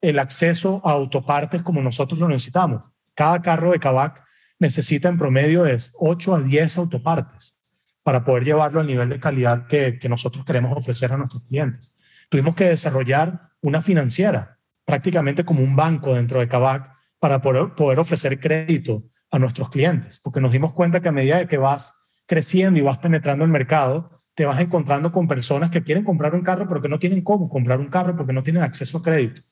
el 0.00 0.18
acceso 0.18 0.80
a 0.84 0.92
autopartes 0.92 1.62
como 1.62 1.82
nosotros 1.82 2.18
lo 2.18 2.28
necesitamos. 2.28 2.84
Cada 3.14 3.42
carro 3.42 3.72
de 3.72 3.80
Kavak 3.80 4.22
necesita 4.58 5.08
en 5.08 5.18
promedio 5.18 5.64
de 5.64 5.78
8 5.94 6.34
a 6.34 6.40
10 6.40 6.78
autopartes 6.78 7.58
para 8.02 8.24
poder 8.24 8.44
llevarlo 8.44 8.80
al 8.80 8.86
nivel 8.86 9.08
de 9.08 9.20
calidad 9.20 9.66
que, 9.66 9.98
nosotros 10.08 10.44
queremos 10.44 10.76
ofrecer 10.76 11.12
a 11.12 11.16
nuestros 11.16 11.42
clientes. 11.44 11.94
Tuvimos 12.28 12.54
que 12.54 12.64
desarrollar 12.64 13.50
una 13.60 13.82
financiera, 13.82 14.58
prácticamente 14.84 15.44
como 15.44 15.62
un 15.62 15.76
banco 15.76 16.14
dentro 16.14 16.40
de 16.40 16.48
Kavak, 16.48 16.90
para 17.18 17.40
poder, 17.42 17.98
ofrecer 17.98 18.40
crédito 18.40 19.04
a 19.30 19.38
nuestros 19.38 19.68
clientes, 19.68 20.18
porque 20.18 20.40
nos 20.40 20.52
dimos 20.52 20.72
cuenta 20.72 21.00
que 21.00 21.08
a 21.08 21.12
medida 21.12 21.46
que 21.46 21.58
vas 21.58 21.92
creciendo 22.26 22.78
y 22.78 22.82
vas 22.82 22.98
penetrando 22.98 23.44
el 23.44 23.50
mercado, 23.50 24.17
te 24.38 24.46
vas 24.46 24.60
encontrando 24.60 25.10
con 25.10 25.26
personas 25.26 25.68
que 25.68 25.82
quieren 25.82 26.04
comprar 26.04 26.32
un 26.32 26.42
carro, 26.42 26.68
pero 26.68 26.80
que 26.80 26.88
no 26.88 27.00
tienen 27.00 27.22
cómo 27.22 27.48
comprar 27.48 27.80
un 27.80 27.88
carro 27.88 28.14
porque 28.14 28.32
no 28.32 28.44
tienen 28.44 28.62
acceso 28.62 28.98
a 28.98 29.02
crédito, 29.02 29.42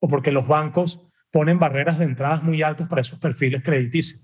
o 0.00 0.08
porque 0.08 0.32
los 0.32 0.48
bancos 0.48 1.00
ponen 1.30 1.60
barreras 1.60 2.00
de 2.00 2.06
entradas 2.06 2.42
muy 2.42 2.60
altas 2.60 2.88
para 2.88 3.02
esos 3.02 3.20
perfiles 3.20 3.62
crediticios. 3.62 4.20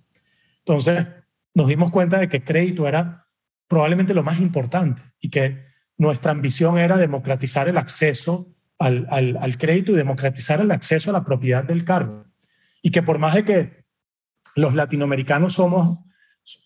Entonces, 0.59 1.07
nos 1.55 1.69
dimos 1.69 1.93
cuenta 1.93 2.19
de 2.19 2.29
que 2.29 2.43
crédito 2.43 2.89
era 2.89 3.29
probablemente 3.69 4.13
lo 4.13 4.25
más 4.25 4.41
importante 4.41 5.03
y 5.21 5.31
que 5.31 5.65
nuestra 5.97 6.33
ambición 6.33 6.79
era 6.79 6.97
democratizar 6.97 7.69
el 7.69 7.79
acceso 7.79 8.53
al, 8.81 9.07
al 9.09 9.57
crédito 9.57 9.93
y 9.93 9.97
democratizar 9.99 10.61
el 10.61 10.73
acceso 10.73 11.11
a 11.11 11.13
la 11.13 11.25
propiedad 11.25 11.63
del 11.63 11.85
carro 11.85 12.27
y 12.83 12.91
que 12.91 13.05
por 13.05 13.21
más 13.21 13.35
de 13.35 13.45
que 13.45 13.85
los 14.57 14.75
latinoamericanos 14.75 15.53
somos, 15.53 16.01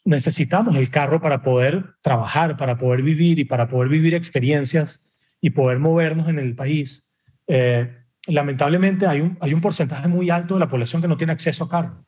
necesitamos 0.04 0.76
el 0.76 0.90
carro 0.90 1.20
para 1.20 1.42
poder 1.42 1.94
trabajar, 2.00 2.56
para 2.56 2.78
poder 2.78 3.02
vivir 3.02 3.38
y 3.38 3.44
para 3.44 3.68
poder 3.68 3.88
vivir 3.88 4.14
experiencias 4.14 5.08
y 5.40 5.50
poder 5.50 5.78
movernos 5.78 6.28
en 6.28 6.38
el 6.38 6.54
país. 6.54 7.10
Eh, 7.46 7.96
lamentablemente 8.26 9.06
hay 9.06 9.20
un, 9.20 9.36
hay 9.40 9.54
un 9.54 9.60
porcentaje 9.60 10.08
muy 10.08 10.30
alto 10.30 10.54
de 10.54 10.60
la 10.60 10.68
población 10.68 11.02
que 11.02 11.08
no 11.08 11.16
tiene 11.16 11.32
acceso 11.32 11.64
a 11.64 11.68
carro. 11.68 12.06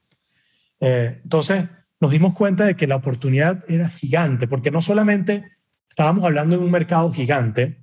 Eh, 0.80 1.20
entonces 1.22 1.64
nos 2.00 2.10
dimos 2.10 2.34
cuenta 2.34 2.64
de 2.64 2.76
que 2.76 2.86
la 2.86 2.96
oportunidad 2.96 3.64
era 3.68 3.88
gigante, 3.88 4.46
porque 4.46 4.70
no 4.70 4.82
solamente 4.82 5.44
estábamos 5.88 6.24
hablando 6.24 6.56
de 6.56 6.64
un 6.64 6.70
mercado 6.70 7.12
gigante, 7.12 7.82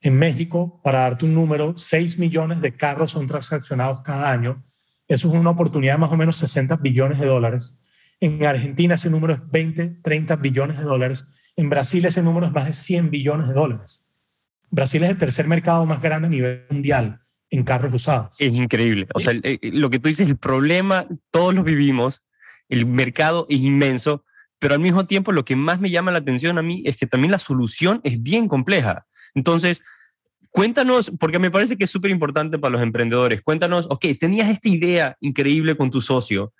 en 0.00 0.16
México, 0.16 0.80
para 0.84 1.00
darte 1.00 1.24
un 1.24 1.34
número, 1.34 1.76
6 1.76 2.18
millones 2.18 2.60
de 2.60 2.76
carros 2.76 3.10
son 3.10 3.26
transaccionados 3.26 4.02
cada 4.02 4.30
año 4.30 4.64
eso 5.08 5.28
es 5.28 5.34
una 5.34 5.50
oportunidad 5.50 5.94
de 5.94 5.98
más 5.98 6.12
o 6.12 6.16
menos 6.16 6.36
60 6.36 6.76
billones 6.76 7.18
de 7.18 7.26
dólares. 7.26 7.80
En 8.20 8.44
Argentina 8.44 8.94
ese 8.94 9.10
número 9.10 9.34
es 9.34 9.40
20, 9.50 10.00
30 10.02 10.36
billones 10.36 10.78
de 10.78 10.84
dólares. 10.84 11.26
En 11.56 11.70
Brasil 11.70 12.04
ese 12.04 12.22
número 12.22 12.46
es 12.46 12.52
más 12.52 12.66
de 12.66 12.72
100 12.72 13.10
billones 13.10 13.48
de 13.48 13.54
dólares. 13.54 14.06
Brasil 14.70 15.02
es 15.04 15.10
el 15.10 15.18
tercer 15.18 15.46
mercado 15.46 15.86
más 15.86 16.02
grande 16.02 16.26
a 16.26 16.30
nivel 16.30 16.64
mundial 16.70 17.20
en 17.50 17.64
carros 17.64 17.92
usados. 17.94 18.34
Es 18.38 18.52
increíble. 18.52 19.06
O 19.14 19.20
sea, 19.20 19.32
eh, 19.42 19.58
lo 19.72 19.88
que 19.88 19.98
tú 19.98 20.08
dices, 20.08 20.28
el 20.28 20.36
problema, 20.36 21.06
todos 21.30 21.54
lo 21.54 21.62
vivimos, 21.62 22.22
el 22.68 22.84
mercado 22.84 23.46
es 23.48 23.60
inmenso, 23.60 24.24
pero 24.58 24.74
al 24.74 24.80
mismo 24.80 25.06
tiempo 25.06 25.32
lo 25.32 25.44
que 25.44 25.56
más 25.56 25.80
me 25.80 25.90
llama 25.90 26.10
la 26.10 26.18
atención 26.18 26.58
a 26.58 26.62
mí 26.62 26.82
es 26.84 26.96
que 26.96 27.06
también 27.06 27.32
la 27.32 27.38
solución 27.38 28.00
es 28.04 28.22
bien 28.22 28.48
compleja. 28.48 29.06
Entonces, 29.34 29.82
Cuéntanos, 30.50 31.12
porque 31.20 31.38
me 31.38 31.50
parece 31.50 31.76
que 31.76 31.84
es 31.84 31.90
súper 31.90 32.10
importante 32.10 32.58
para 32.58 32.72
los 32.72 32.82
emprendedores. 32.82 33.42
Cuéntanos, 33.42 33.86
ok, 33.90 34.06
tenías 34.18 34.48
esta 34.48 34.68
idea 34.68 35.16
increíble 35.20 35.76
con 35.76 35.90
tu 35.90 36.00
socio. 36.00 36.52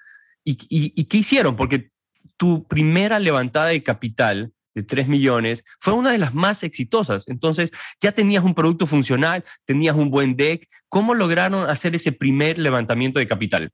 ¿Y, 0.51 1.05
qué 1.05 1.19
hicieron? 1.19 1.57
Porque 1.57 1.91
tu 2.37 2.67
primera 2.67 3.19
levantada 3.19 3.67
de 3.67 3.83
capital 3.83 4.53
de 4.75 4.83
3 4.83 5.09
millones 5.09 5.65
fue 5.79 5.93
una 5.93 6.13
de 6.13 6.19
las 6.19 6.35
más 6.35 6.63
exitosas. 6.63 7.29
Entonces, 7.29 7.71
ya 8.01 8.13
tenías 8.13 8.45
un 8.45 8.55
producto 8.55 8.87
funcional, 8.87 9.45
tenías 9.67 9.95
un 9.95 10.11
buen 10.11 10.37
deck. 10.37 10.67
¿Cómo 10.89 11.15
lograron 11.15 11.69
hacer 11.69 11.95
ese 11.95 12.13
primer 12.13 12.59
levantamiento 12.59 13.19
de 13.19 13.27
capital? 13.27 13.71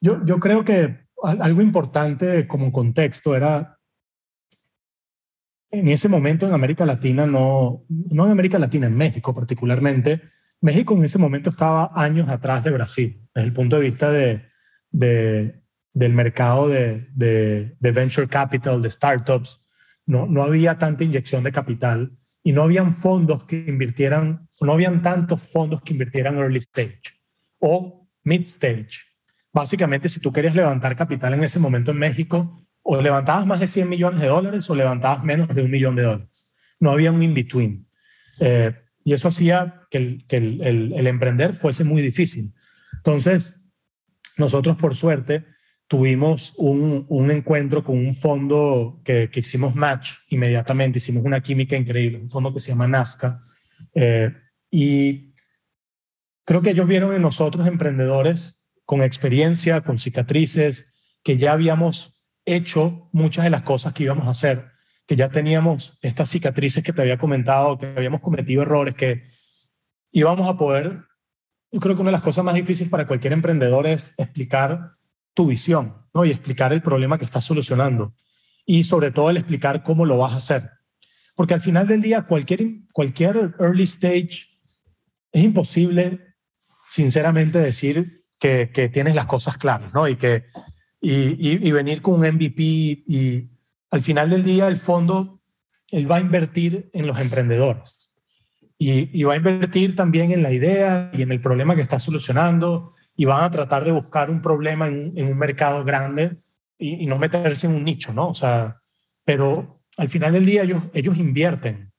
Yo, 0.00 0.24
yo 0.24 0.38
creo 0.38 0.64
que 0.64 1.00
algo 1.22 1.60
importante 1.60 2.46
como 2.46 2.72
contexto 2.72 3.36
era 3.36 3.78
en 5.70 5.88
ese 5.88 6.08
momento 6.08 6.46
en 6.46 6.54
América 6.54 6.86
Latina, 6.86 7.26
no, 7.26 7.84
no 7.88 8.24
en 8.24 8.32
América 8.32 8.58
Latina, 8.58 8.86
en 8.86 8.96
México 8.96 9.34
particularmente, 9.34 10.22
México 10.60 10.94
en 10.94 11.04
ese 11.04 11.18
momento 11.18 11.50
estaba 11.50 11.90
años 11.94 12.28
atrás 12.28 12.64
de 12.64 12.70
Brasil, 12.70 13.28
desde 13.34 13.46
el 13.46 13.54
punto 13.54 13.76
de 13.76 13.82
vista 13.82 14.10
de, 14.10 14.46
de 14.90 15.59
del 15.92 16.12
mercado 16.12 16.68
de, 16.68 17.08
de, 17.14 17.76
de, 17.78 17.92
venture 17.92 18.28
capital, 18.28 18.80
de 18.82 18.90
startups. 18.90 19.66
No, 20.06 20.26
no 20.26 20.42
había 20.42 20.78
tanta 20.78 21.04
inyección 21.04 21.44
de 21.44 21.52
capital 21.52 22.12
y 22.42 22.52
no 22.52 22.62
habían 22.62 22.94
fondos 22.94 23.44
que 23.44 23.64
invirtieran, 23.66 24.48
no 24.60 24.72
habían 24.72 25.02
tantos 25.02 25.42
fondos 25.42 25.82
que 25.82 25.92
invirtieran 25.92 26.38
early 26.38 26.58
stage 26.58 27.02
o 27.58 28.08
mid 28.24 28.42
stage. 28.42 29.04
Básicamente, 29.52 30.08
si 30.08 30.20
tú 30.20 30.32
querías 30.32 30.54
levantar 30.54 30.96
capital 30.96 31.34
en 31.34 31.44
ese 31.44 31.58
momento 31.58 31.90
en 31.90 31.98
México, 31.98 32.60
o 32.82 33.00
levantabas 33.00 33.46
más 33.46 33.60
de 33.60 33.66
100 33.66 33.88
millones 33.88 34.20
de 34.20 34.28
dólares 34.28 34.68
o 34.70 34.74
levantabas 34.74 35.22
menos 35.22 35.54
de 35.54 35.62
un 35.62 35.70
millón 35.70 35.96
de 35.96 36.02
dólares. 36.02 36.50
No 36.78 36.90
había 36.90 37.12
un 37.12 37.22
in-between. 37.22 37.86
Eh, 38.40 38.74
y 39.04 39.12
eso 39.12 39.28
hacía 39.28 39.82
que, 39.90 39.98
el, 39.98 40.26
que 40.26 40.36
el, 40.38 40.92
el, 40.94 41.06
emprender 41.06 41.54
fuese 41.54 41.84
muy 41.84 42.02
difícil. 42.02 42.54
Entonces, 42.96 43.60
nosotros 44.36 44.76
por 44.76 44.94
suerte 44.94 45.46
tuvimos 45.90 46.54
un, 46.56 47.04
un 47.08 47.30
encuentro 47.32 47.82
con 47.82 47.98
un 47.98 48.14
fondo 48.14 49.00
que, 49.04 49.28
que, 49.28 49.40
hicimos 49.40 49.74
match 49.74 50.12
inmediatamente, 50.28 50.98
hicimos 50.98 51.24
una 51.24 51.40
química 51.40 51.74
increíble, 51.74 52.20
un 52.20 52.30
fondo 52.30 52.54
que 52.54 52.60
se 52.60 52.68
llama 52.68 52.86
Nazca. 52.86 53.42
Eh, 53.92 54.32
y 54.70 55.34
creo 56.44 56.62
que 56.62 56.70
ellos 56.70 56.86
vieron 56.86 57.12
en 57.12 57.22
nosotros 57.22 57.66
emprendedores 57.66 58.64
con 58.84 59.02
experiencia, 59.02 59.80
con 59.80 59.98
cicatrices, 59.98 60.94
que 61.24 61.38
ya 61.38 61.50
habíamos 61.50 62.22
hecho 62.44 63.08
muchas 63.10 63.42
de 63.42 63.50
las 63.50 63.62
cosas 63.62 63.92
que 63.92 64.04
íbamos 64.04 64.28
a 64.28 64.30
hacer, 64.30 64.66
que 65.08 65.16
ya 65.16 65.28
teníamos 65.28 65.98
estas 66.02 66.30
cicatrices 66.30 66.84
que 66.84 66.92
te 66.92 67.02
había 67.02 67.18
comentado, 67.18 67.78
que 67.78 67.86
habíamos 67.86 68.20
cometido 68.20 68.62
errores, 68.62 68.94
que 68.94 69.24
íbamos 70.12 70.46
a 70.46 70.56
poder, 70.56 71.00
yo 71.72 71.80
creo 71.80 71.96
que 71.96 72.02
una 72.02 72.10
de 72.10 72.16
las 72.16 72.22
cosas 72.22 72.44
más 72.44 72.54
difíciles 72.54 72.88
para 72.88 73.08
cualquier 73.08 73.32
emprendedor 73.32 73.88
es 73.88 74.14
explicar 74.18 74.99
tu 75.34 75.46
visión, 75.46 75.94
¿no? 76.14 76.24
Y 76.24 76.30
explicar 76.30 76.72
el 76.72 76.82
problema 76.82 77.18
que 77.18 77.24
estás 77.24 77.44
solucionando. 77.44 78.14
Y 78.66 78.84
sobre 78.84 79.10
todo 79.10 79.30
el 79.30 79.36
explicar 79.36 79.82
cómo 79.82 80.04
lo 80.04 80.18
vas 80.18 80.32
a 80.32 80.36
hacer. 80.36 80.70
Porque 81.34 81.54
al 81.54 81.60
final 81.60 81.86
del 81.86 82.02
día, 82.02 82.22
cualquier, 82.22 82.62
cualquier 82.92 83.54
early 83.58 83.84
stage, 83.84 84.48
es 85.32 85.44
imposible, 85.44 86.20
sinceramente, 86.90 87.58
decir 87.58 88.24
que, 88.38 88.70
que 88.72 88.88
tienes 88.88 89.14
las 89.14 89.26
cosas 89.26 89.56
claras, 89.56 89.92
¿no? 89.92 90.08
Y 90.08 90.16
que 90.16 90.46
y, 91.00 91.70
venir 91.70 92.02
con 92.02 92.14
un 92.14 92.26
MVP 92.26 92.62
y 92.62 93.50
al 93.90 94.02
final 94.02 94.30
del 94.30 94.44
día 94.44 94.68
el 94.68 94.76
fondo, 94.76 95.40
él 95.88 96.10
va 96.10 96.16
a 96.16 96.20
invertir 96.20 96.90
en 96.92 97.06
los 97.06 97.18
emprendedores 97.18 98.14
y, 98.78 99.22
va 99.24 99.34
a 99.34 99.36
invertir 99.36 99.96
también 99.96 100.32
en 100.32 100.42
la 100.42 100.52
idea 100.52 101.10
y 101.12 101.22
en 101.22 101.32
el 101.32 101.40
problema 101.40 101.74
que 101.74 101.82
está 101.82 101.98
solucionando 101.98 102.94
y 103.20 103.26
van 103.26 103.44
a 103.44 103.50
tratar 103.50 103.84
de 103.84 103.92
buscar 103.92 104.30
un 104.30 104.40
problema 104.40 104.88
en, 104.88 105.12
un 105.14 105.36
mercado 105.36 105.84
grande 105.84 106.38
y, 106.78 107.04
no 107.04 107.18
meterse 107.18 107.66
en 107.66 107.74
un 107.74 107.84
nicho, 107.84 108.14
¿no? 108.14 108.30
O 108.30 108.34
sea, 108.34 108.80
pero 109.26 109.82
al 109.98 110.08
final 110.08 110.32
del 110.32 110.46
día 110.46 110.62
ellos, 110.62 111.18
invierten 111.18 111.92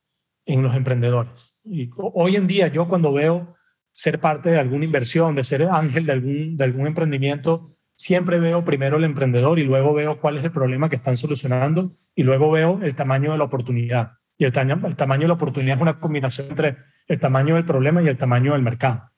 en 0.46 0.62
los 0.64 0.74
emprendedores. 0.74 1.60
Y 1.62 1.90
hoy 1.96 2.34
en 2.34 2.48
día 2.48 2.66
yo 2.66 2.88
cuando 2.88 3.12
veo 3.12 3.54
ser 3.92 4.18
parte 4.18 4.50
de 4.50 4.58
alguna 4.58 4.84
inversión, 4.84 5.36
de 5.36 5.44
ser 5.44 5.62
ángel 5.62 6.06
de 6.06 6.64
algún, 6.64 6.88
emprendimiento, 6.88 7.70
siempre 7.94 8.40
veo 8.40 8.64
primero 8.64 8.96
el 8.96 9.04
emprendedor 9.04 9.60
y 9.60 9.62
luego 9.62 9.94
veo 9.94 10.20
cuál 10.20 10.38
es 10.38 10.44
el 10.44 10.50
problema 10.50 10.90
que 10.90 10.96
están 10.96 11.16
solucionando 11.16 11.92
y 12.16 12.24
luego 12.24 12.50
veo 12.50 12.80
el 12.82 12.96
tamaño 12.96 13.30
de 13.30 13.38
la 13.38 13.44
oportunidad. 13.44 14.14
Y 14.36 14.44
el 14.44 14.52
tamaño 14.52 15.20
de 15.20 15.28
la 15.28 15.34
oportunidad 15.34 15.76
es 15.76 15.82
una 15.82 16.00
combinación 16.00 16.48
entre 16.50 16.78
el 17.06 17.20
tamaño 17.20 17.54
del 17.54 17.64
problema 17.64 18.02
y 18.02 18.08
el 18.08 18.18
tamaño 18.18 18.54
del 18.54 18.62
mercado. 18.62 19.11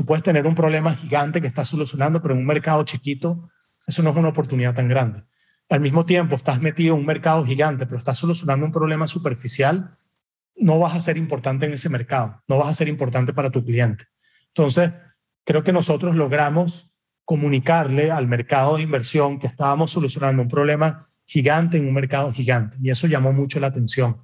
Tú 0.00 0.06
puedes 0.06 0.22
tener 0.22 0.46
un 0.46 0.54
problema 0.54 0.94
gigante 0.94 1.42
que 1.42 1.46
estás 1.46 1.68
solucionando, 1.68 2.22
pero 2.22 2.32
en 2.32 2.40
un 2.40 2.46
mercado 2.46 2.82
chiquito, 2.84 3.50
eso 3.86 4.02
no 4.02 4.08
es 4.08 4.16
una 4.16 4.30
oportunidad 4.30 4.74
tan 4.74 4.88
grande. 4.88 5.24
Al 5.68 5.80
mismo 5.80 6.06
tiempo, 6.06 6.36
estás 6.36 6.58
metido 6.58 6.94
en 6.94 7.00
un 7.00 7.06
mercado 7.06 7.44
gigante, 7.44 7.84
pero 7.84 7.98
estás 7.98 8.16
solucionando 8.16 8.64
un 8.64 8.72
problema 8.72 9.06
superficial, 9.06 9.98
no 10.56 10.78
vas 10.78 10.96
a 10.96 11.02
ser 11.02 11.18
importante 11.18 11.66
en 11.66 11.74
ese 11.74 11.90
mercado, 11.90 12.42
no 12.48 12.56
vas 12.56 12.68
a 12.68 12.72
ser 12.72 12.88
importante 12.88 13.34
para 13.34 13.50
tu 13.50 13.62
cliente. 13.62 14.06
Entonces, 14.46 14.90
creo 15.44 15.62
que 15.62 15.74
nosotros 15.74 16.16
logramos 16.16 16.90
comunicarle 17.26 18.10
al 18.10 18.26
mercado 18.26 18.76
de 18.76 18.84
inversión 18.84 19.38
que 19.38 19.48
estábamos 19.48 19.90
solucionando 19.90 20.40
un 20.40 20.48
problema 20.48 21.10
gigante 21.26 21.76
en 21.76 21.86
un 21.86 21.92
mercado 21.92 22.32
gigante. 22.32 22.78
Y 22.80 22.88
eso 22.88 23.06
llamó 23.06 23.34
mucho 23.34 23.60
la 23.60 23.66
atención. 23.66 24.16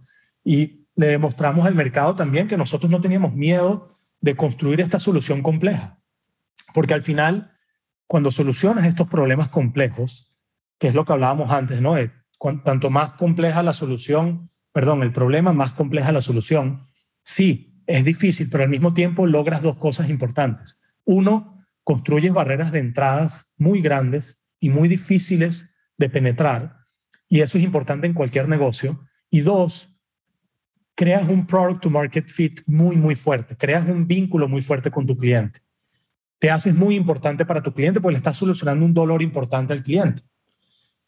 Y 0.43 0.87
le 0.95 1.09
demostramos 1.09 1.67
al 1.67 1.75
mercado 1.75 2.15
también 2.15 2.49
que 2.49 2.57
nosotros 2.57 2.91
no 2.91 3.03
teníamos 3.03 3.35
miedo 3.35 3.96
de 4.27 4.35
construir 4.35 4.81
esta 4.81 4.99
solución 4.99 5.41
compleja. 5.41 6.03
Porque 6.75 6.95
al 6.95 7.03
final, 7.03 7.53
cuando 8.09 8.33
solucionas 8.33 8.85
estos 8.85 9.09
problemas 9.09 9.51
complejos, 9.51 10.35
que 10.81 10.89
es 10.89 10.97
lo 10.97 11.05
que 11.05 11.13
hablábamos 11.13 11.53
antes, 11.53 11.81
¿no? 11.81 11.95
Tanto 12.65 12.91
más 12.91 13.13
compleja 13.13 13.63
la 13.63 13.73
solución, 13.73 14.51
perdón, 14.73 15.05
el 15.05 15.13
problema, 15.13 15.53
más 15.53 15.75
compleja 15.75 16.11
la 16.11 16.21
solución. 16.21 16.89
Sí, 17.23 17.81
es 17.87 18.05
difícil, 18.05 18.51
pero 18.51 18.65
al 18.65 18.69
mismo 18.69 18.95
tiempo 18.95 19.27
logras 19.27 19.63
dos 19.63 19.77
cosas 19.77 20.11
importantes. 20.11 20.81
Uno, 21.05 21.65
construyes 21.85 22.33
barreras 22.33 22.73
de 22.73 22.81
entradas 22.81 23.53
muy 23.57 23.81
grandes 23.81 24.45
y 24.59 24.71
muy 24.71 24.89
difíciles 24.89 25.73
de 25.99 26.11
penetrar, 26.11 26.79
y 27.29 27.43
eso 27.43 27.59
es 27.59 27.65
importante 27.65 28.09
en 28.09 28.13
cualquier 28.13 28.49
negocio. 28.49 29.07
Y 29.31 29.43
dos, 29.43 29.96
creas 30.97 31.29
un 31.29 31.47
product 31.47 31.83
to 31.83 31.91
market 31.91 32.27
fit 32.27 32.63
muy, 32.67 32.97
muy 32.97 33.15
fuerte, 33.15 33.55
creas 33.57 33.87
un 33.87 34.07
vínculo 34.07 34.49
muy 34.49 34.63
fuerte 34.63 34.91
con 34.91 35.07
tu 35.07 35.17
cliente. 35.17 35.61
Te 36.39 36.51
haces 36.51 36.75
muy 36.75 36.97
importante 36.97 37.45
para 37.45 37.63
tu 37.63 37.73
cliente 37.73 38.01
porque 38.01 38.15
le 38.15 38.19
estás 38.19 38.39
solucionando 38.39 38.85
un 38.85 38.95
dolor 38.95 39.23
importante 39.23 39.73
al 39.73 39.83
cliente. 39.83 40.23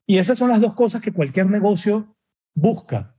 Y 0.07 0.18
esas 0.18 0.38
son 0.38 0.50
las 0.50 0.61
dos 0.61 0.75
cosas 0.75 1.00
que 1.02 1.12
cualquier 1.12 1.47
negocio 1.47 2.16
busca 2.54 3.16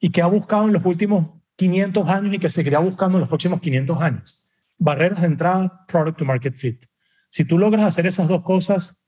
y 0.00 0.10
que 0.10 0.20
ha 0.20 0.26
buscado 0.26 0.66
en 0.66 0.72
los 0.72 0.84
últimos 0.84 1.30
500 1.56 2.08
años 2.08 2.34
y 2.34 2.38
que 2.38 2.50
seguirá 2.50 2.80
buscando 2.80 3.16
en 3.16 3.20
los 3.20 3.28
próximos 3.28 3.60
500 3.60 4.02
años. 4.02 4.44
Barreras 4.76 5.20
de 5.20 5.26
entrada, 5.28 5.84
product 5.86 6.18
to 6.18 6.24
market 6.24 6.54
fit. 6.54 6.84
Si 7.28 7.44
tú 7.44 7.58
logras 7.58 7.84
hacer 7.84 8.06
esas 8.06 8.28
dos 8.28 8.42
cosas, 8.42 9.00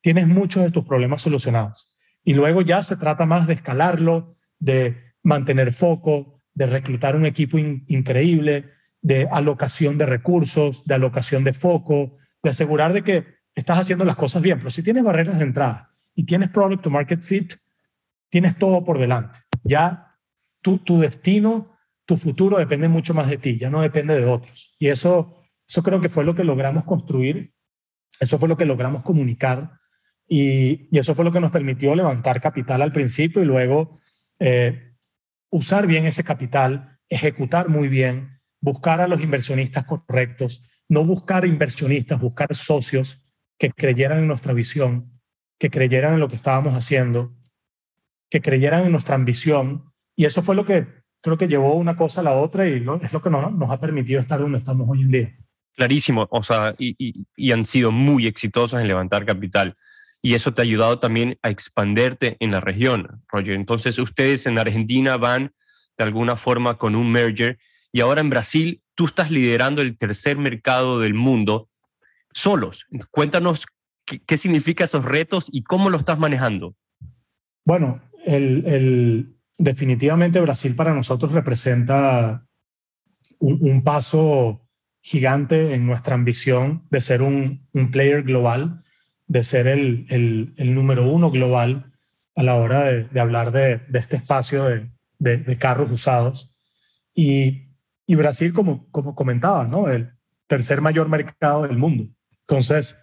tienes 0.00 0.26
muchos 0.26 0.62
de 0.62 0.70
tus 0.70 0.84
problemas 0.84 1.22
solucionados. 1.22 1.88
Y 2.24 2.34
luego 2.34 2.62
ya 2.62 2.82
se 2.82 2.96
trata 2.96 3.26
más 3.26 3.46
de 3.46 3.54
escalarlo, 3.54 4.36
de 4.58 5.07
mantener 5.28 5.72
foco, 5.72 6.40
de 6.54 6.66
reclutar 6.66 7.14
un 7.14 7.26
equipo 7.26 7.58
increíble, 7.58 8.70
de 9.02 9.28
alocación 9.30 9.98
de 9.98 10.06
recursos, 10.06 10.82
de 10.86 10.94
alocación 10.94 11.44
de 11.44 11.52
foco, 11.52 12.16
de 12.42 12.50
asegurar 12.50 12.94
de 12.94 13.04
que 13.04 13.26
estás 13.54 13.78
haciendo 13.78 14.06
las 14.06 14.16
cosas 14.16 14.40
bien. 14.40 14.58
Pero 14.58 14.70
si 14.70 14.82
tienes 14.82 15.04
barreras 15.04 15.38
de 15.38 15.44
entrada 15.44 15.94
y 16.14 16.24
tienes 16.24 16.48
product 16.48 16.82
to 16.82 16.90
market 16.90 17.20
fit, 17.20 17.52
tienes 18.30 18.56
todo 18.56 18.82
por 18.84 18.98
delante. 18.98 19.38
Ya 19.62 20.16
tu, 20.62 20.78
tu 20.78 20.98
destino, 20.98 21.76
tu 22.06 22.16
futuro 22.16 22.56
depende 22.56 22.88
mucho 22.88 23.12
más 23.12 23.28
de 23.28 23.36
ti, 23.36 23.58
ya 23.58 23.68
no 23.68 23.82
depende 23.82 24.18
de 24.18 24.24
otros. 24.24 24.74
Y 24.78 24.88
eso, 24.88 25.42
eso 25.68 25.82
creo 25.82 26.00
que 26.00 26.08
fue 26.08 26.24
lo 26.24 26.34
que 26.34 26.42
logramos 26.42 26.84
construir, 26.84 27.52
eso 28.18 28.38
fue 28.38 28.48
lo 28.48 28.56
que 28.56 28.64
logramos 28.64 29.02
comunicar 29.02 29.72
y, 30.26 30.88
y 30.90 30.98
eso 30.98 31.14
fue 31.14 31.26
lo 31.26 31.32
que 31.32 31.40
nos 31.40 31.50
permitió 31.50 31.94
levantar 31.94 32.40
capital 32.40 32.80
al 32.80 32.92
principio 32.92 33.42
y 33.42 33.46
luego 33.46 34.00
eh, 34.38 34.87
usar 35.50 35.86
bien 35.86 36.06
ese 36.06 36.24
capital, 36.24 36.98
ejecutar 37.08 37.68
muy 37.68 37.88
bien, 37.88 38.40
buscar 38.60 39.00
a 39.00 39.08
los 39.08 39.22
inversionistas 39.22 39.84
correctos, 39.84 40.62
no 40.88 41.04
buscar 41.04 41.44
inversionistas, 41.44 42.20
buscar 42.20 42.54
socios 42.54 43.24
que 43.58 43.70
creyeran 43.70 44.18
en 44.18 44.28
nuestra 44.28 44.52
visión, 44.52 45.20
que 45.58 45.70
creyeran 45.70 46.14
en 46.14 46.20
lo 46.20 46.28
que 46.28 46.36
estábamos 46.36 46.74
haciendo, 46.74 47.34
que 48.30 48.40
creyeran 48.40 48.84
en 48.84 48.92
nuestra 48.92 49.14
ambición 49.14 49.92
y 50.16 50.24
eso 50.24 50.42
fue 50.42 50.54
lo 50.54 50.66
que 50.66 50.86
creo 51.20 51.38
que 51.38 51.48
llevó 51.48 51.74
una 51.74 51.96
cosa 51.96 52.20
a 52.20 52.24
la 52.24 52.32
otra 52.32 52.68
y 52.68 52.84
es 53.02 53.12
lo 53.12 53.22
que 53.22 53.30
nos, 53.30 53.70
ha 53.70 53.80
permitido 53.80 54.20
estar 54.20 54.40
donde 54.40 54.58
estamos 54.58 54.88
hoy 54.88 55.02
en 55.02 55.10
día. 55.10 55.36
Clarísimo, 55.74 56.26
o 56.30 56.42
sea, 56.42 56.74
y, 56.76 57.24
y, 57.36 57.52
han 57.52 57.64
sido 57.64 57.92
muy 57.92 58.26
exitosos 58.26 58.80
en 58.80 58.88
levantar 58.88 59.24
capital. 59.24 59.76
Y 60.20 60.34
eso 60.34 60.52
te 60.52 60.62
ha 60.62 60.64
ayudado 60.64 60.98
también 60.98 61.38
a 61.42 61.50
expanderte 61.50 62.36
en 62.40 62.50
la 62.50 62.60
región, 62.60 63.22
Roger. 63.28 63.54
Entonces, 63.54 63.98
ustedes 63.98 64.46
en 64.46 64.58
Argentina 64.58 65.16
van 65.16 65.52
de 65.96 66.04
alguna 66.04 66.36
forma 66.36 66.76
con 66.76 66.94
un 66.94 67.10
merger 67.10 67.58
y 67.92 68.00
ahora 68.00 68.20
en 68.20 68.30
Brasil 68.30 68.82
tú 68.94 69.06
estás 69.06 69.30
liderando 69.30 69.80
el 69.80 69.96
tercer 69.96 70.36
mercado 70.36 71.00
del 71.00 71.14
mundo 71.14 71.68
solos. 72.32 72.86
Cuéntanos 73.10 73.66
qué, 74.04 74.20
qué 74.20 74.36
significa 74.36 74.84
esos 74.84 75.04
retos 75.04 75.48
y 75.50 75.62
cómo 75.62 75.90
lo 75.90 75.98
estás 75.98 76.18
manejando. 76.18 76.74
Bueno, 77.64 78.00
definitivamente 79.58 80.40
Brasil 80.40 80.74
para 80.74 80.94
nosotros 80.94 81.32
representa 81.32 82.46
un, 83.38 83.82
paso 83.84 84.66
gigante 85.00 85.74
en 85.74 85.86
nuestra 85.86 86.14
ambición 86.14 86.86
de 86.90 87.00
ser 87.00 87.22
un, 87.22 87.68
player 87.92 88.22
global, 88.22 88.82
de 89.28 89.44
ser 89.44 89.68
el, 89.68 90.06
el, 90.56 90.74
número 90.74 91.08
uno 91.08 91.30
global 91.30 91.92
a 92.34 92.42
la 92.42 92.56
hora 92.56 92.84
de, 92.84 93.20
hablar 93.20 93.52
de, 93.52 93.80
este 93.94 94.16
espacio 94.16 94.64
de, 95.18 95.58
carros 95.58 95.90
usados. 95.90 96.54
Y, 97.14 97.68
y, 98.06 98.14
Brasil, 98.16 98.52
como, 98.52 98.90
como 98.90 99.14
comentaba, 99.14 99.66
¿no? 99.66 99.88
el 99.88 100.10
tercer 100.46 100.80
mayor 100.80 101.08
mercado 101.08 101.62
del 101.62 101.76
mundo. 101.76 102.08
Entonces, 102.40 102.96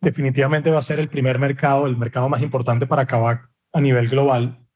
definitivamente 0.00 0.70
va 0.70 0.78
a 0.78 0.82
ser 0.82 0.98
el 0.98 1.08
primer 1.08 1.38
mercado, 1.38 1.86
el 1.86 1.96
mercado 1.96 2.28
más 2.28 2.42
importante 2.42 2.86
para 2.86 3.06
Kavak 3.06 3.48
a 3.72 3.80
nivel 3.80 4.08
global. 4.08 4.66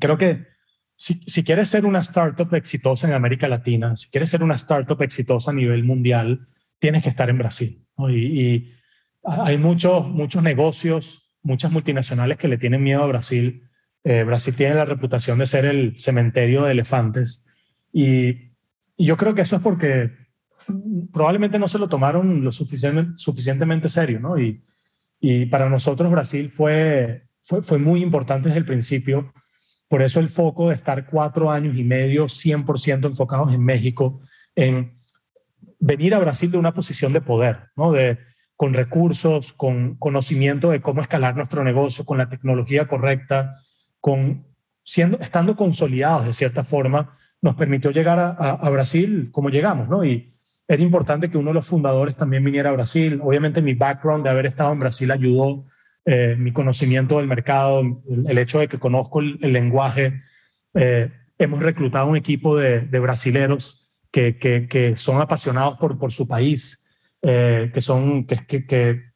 Creo 0.00 0.16
que 0.16 0.46
si, 0.96 1.42
quieres 1.42 1.68
ser 1.68 1.84
una 1.84 1.98
startup 2.00 2.54
exitosa 2.54 3.08
en 3.08 3.14
América 3.14 3.48
Latina, 3.48 3.96
si 3.96 4.08
quieres 4.08 4.30
ser 4.30 4.42
una 4.42 4.54
startup 4.54 5.00
exitosa 5.02 5.50
a 5.50 5.54
nivel 5.54 5.82
mundial, 5.84 6.46
tienes 6.78 7.02
que 7.02 7.08
estar 7.08 7.28
en 7.28 7.38
Brasil. 7.38 7.84
Y, 8.08 8.72
hay 9.24 9.58
muchos, 9.58 10.08
muchos 10.08 10.42
negocios, 10.42 11.30
muchas 11.42 11.70
multinacionales 11.70 12.38
que 12.38 12.48
le 12.48 12.58
tienen 12.58 12.82
miedo 12.82 13.02
a 13.02 13.06
Brasil. 13.06 13.68
Eh, 14.04 14.24
Brasil 14.24 14.54
tiene 14.54 14.74
la 14.74 14.84
reputación 14.84 15.38
de 15.38 15.46
ser 15.46 15.64
el 15.64 15.96
cementerio 15.96 16.64
de 16.64 16.72
elefantes. 16.72 17.44
Y, 17.92 18.52
yo 18.98 19.16
creo 19.16 19.34
que 19.34 19.40
eso 19.40 19.56
es 19.56 19.62
porque 19.62 20.12
probablemente 21.12 21.58
no 21.58 21.66
se 21.66 21.78
lo 21.78 21.88
tomaron 21.88 22.44
lo 22.44 22.52
suficientemente, 22.52 23.88
serio. 23.88 24.20
¿no? 24.20 24.38
Y, 24.38 24.62
y 25.18 25.46
para 25.46 25.68
nosotros 25.68 26.10
Brasil 26.10 26.50
fue, 26.50 27.24
fue, 27.42 27.62
fue 27.62 27.78
muy 27.78 28.02
importante 28.02 28.48
desde 28.48 28.60
el 28.60 28.64
principio 28.64 29.32
por 29.92 30.00
eso 30.00 30.20
el 30.20 30.30
foco 30.30 30.70
de 30.70 30.74
estar 30.74 31.04
cuatro 31.04 31.50
años 31.50 31.76
y 31.76 31.84
medio 31.84 32.24
100% 32.24 33.08
enfocados 33.08 33.52
en 33.52 33.62
México, 33.62 34.22
en 34.56 34.98
venir 35.80 36.14
a 36.14 36.18
Brasil 36.18 36.50
de 36.50 36.56
una 36.56 36.72
posición 36.72 37.12
de 37.12 37.20
poder, 37.20 37.68
¿no? 37.76 37.92
de, 37.92 38.18
con 38.62 38.74
recursos, 38.74 39.52
con 39.54 39.96
conocimiento 39.96 40.70
de 40.70 40.80
cómo 40.80 41.00
escalar 41.00 41.34
nuestro 41.34 41.64
negocio, 41.64 42.04
con 42.04 42.16
la 42.16 42.28
tecnología 42.28 42.86
correcta, 42.86 43.56
con 43.98 44.46
siendo, 44.84 45.18
estando 45.18 45.56
consolidados 45.56 46.26
de 46.26 46.32
cierta 46.32 46.62
forma, 46.62 47.18
nos 47.40 47.56
permitió 47.56 47.90
llegar 47.90 48.20
a, 48.20 48.70
Brasil 48.70 49.30
como 49.32 49.50
llegamos, 49.50 49.88
¿no? 49.88 50.04
Y 50.04 50.32
era 50.68 50.80
importante 50.80 51.28
que 51.28 51.38
uno 51.38 51.50
de 51.50 51.54
los 51.54 51.66
fundadores 51.66 52.14
también 52.14 52.44
viniera 52.44 52.70
a 52.70 52.74
Brasil. 52.74 53.20
Obviamente 53.20 53.62
mi 53.62 53.74
background 53.74 54.22
de 54.22 54.30
haber 54.30 54.46
estado 54.46 54.72
en 54.72 54.78
Brasil 54.78 55.10
ayudó 55.10 55.64
eh, 56.04 56.36
mi 56.38 56.52
conocimiento 56.52 57.16
del 57.16 57.26
mercado, 57.26 57.82
el, 58.28 58.38
hecho 58.38 58.60
de 58.60 58.68
que 58.68 58.78
conozco 58.78 59.18
el, 59.18 59.40
lenguaje. 59.40 60.22
Eh, 60.74 61.10
hemos 61.36 61.60
reclutado 61.64 62.06
un 62.06 62.16
equipo 62.16 62.56
de, 62.56 62.78
brasileros 63.00 63.90
que, 64.12 64.94
son 64.94 65.20
apasionados 65.20 65.78
por 65.78 66.12
su 66.12 66.28
país, 66.28 66.78
eh, 67.22 67.70
que, 67.72 67.80
son, 67.80 68.26
que, 68.26 68.66
que, 68.66 69.12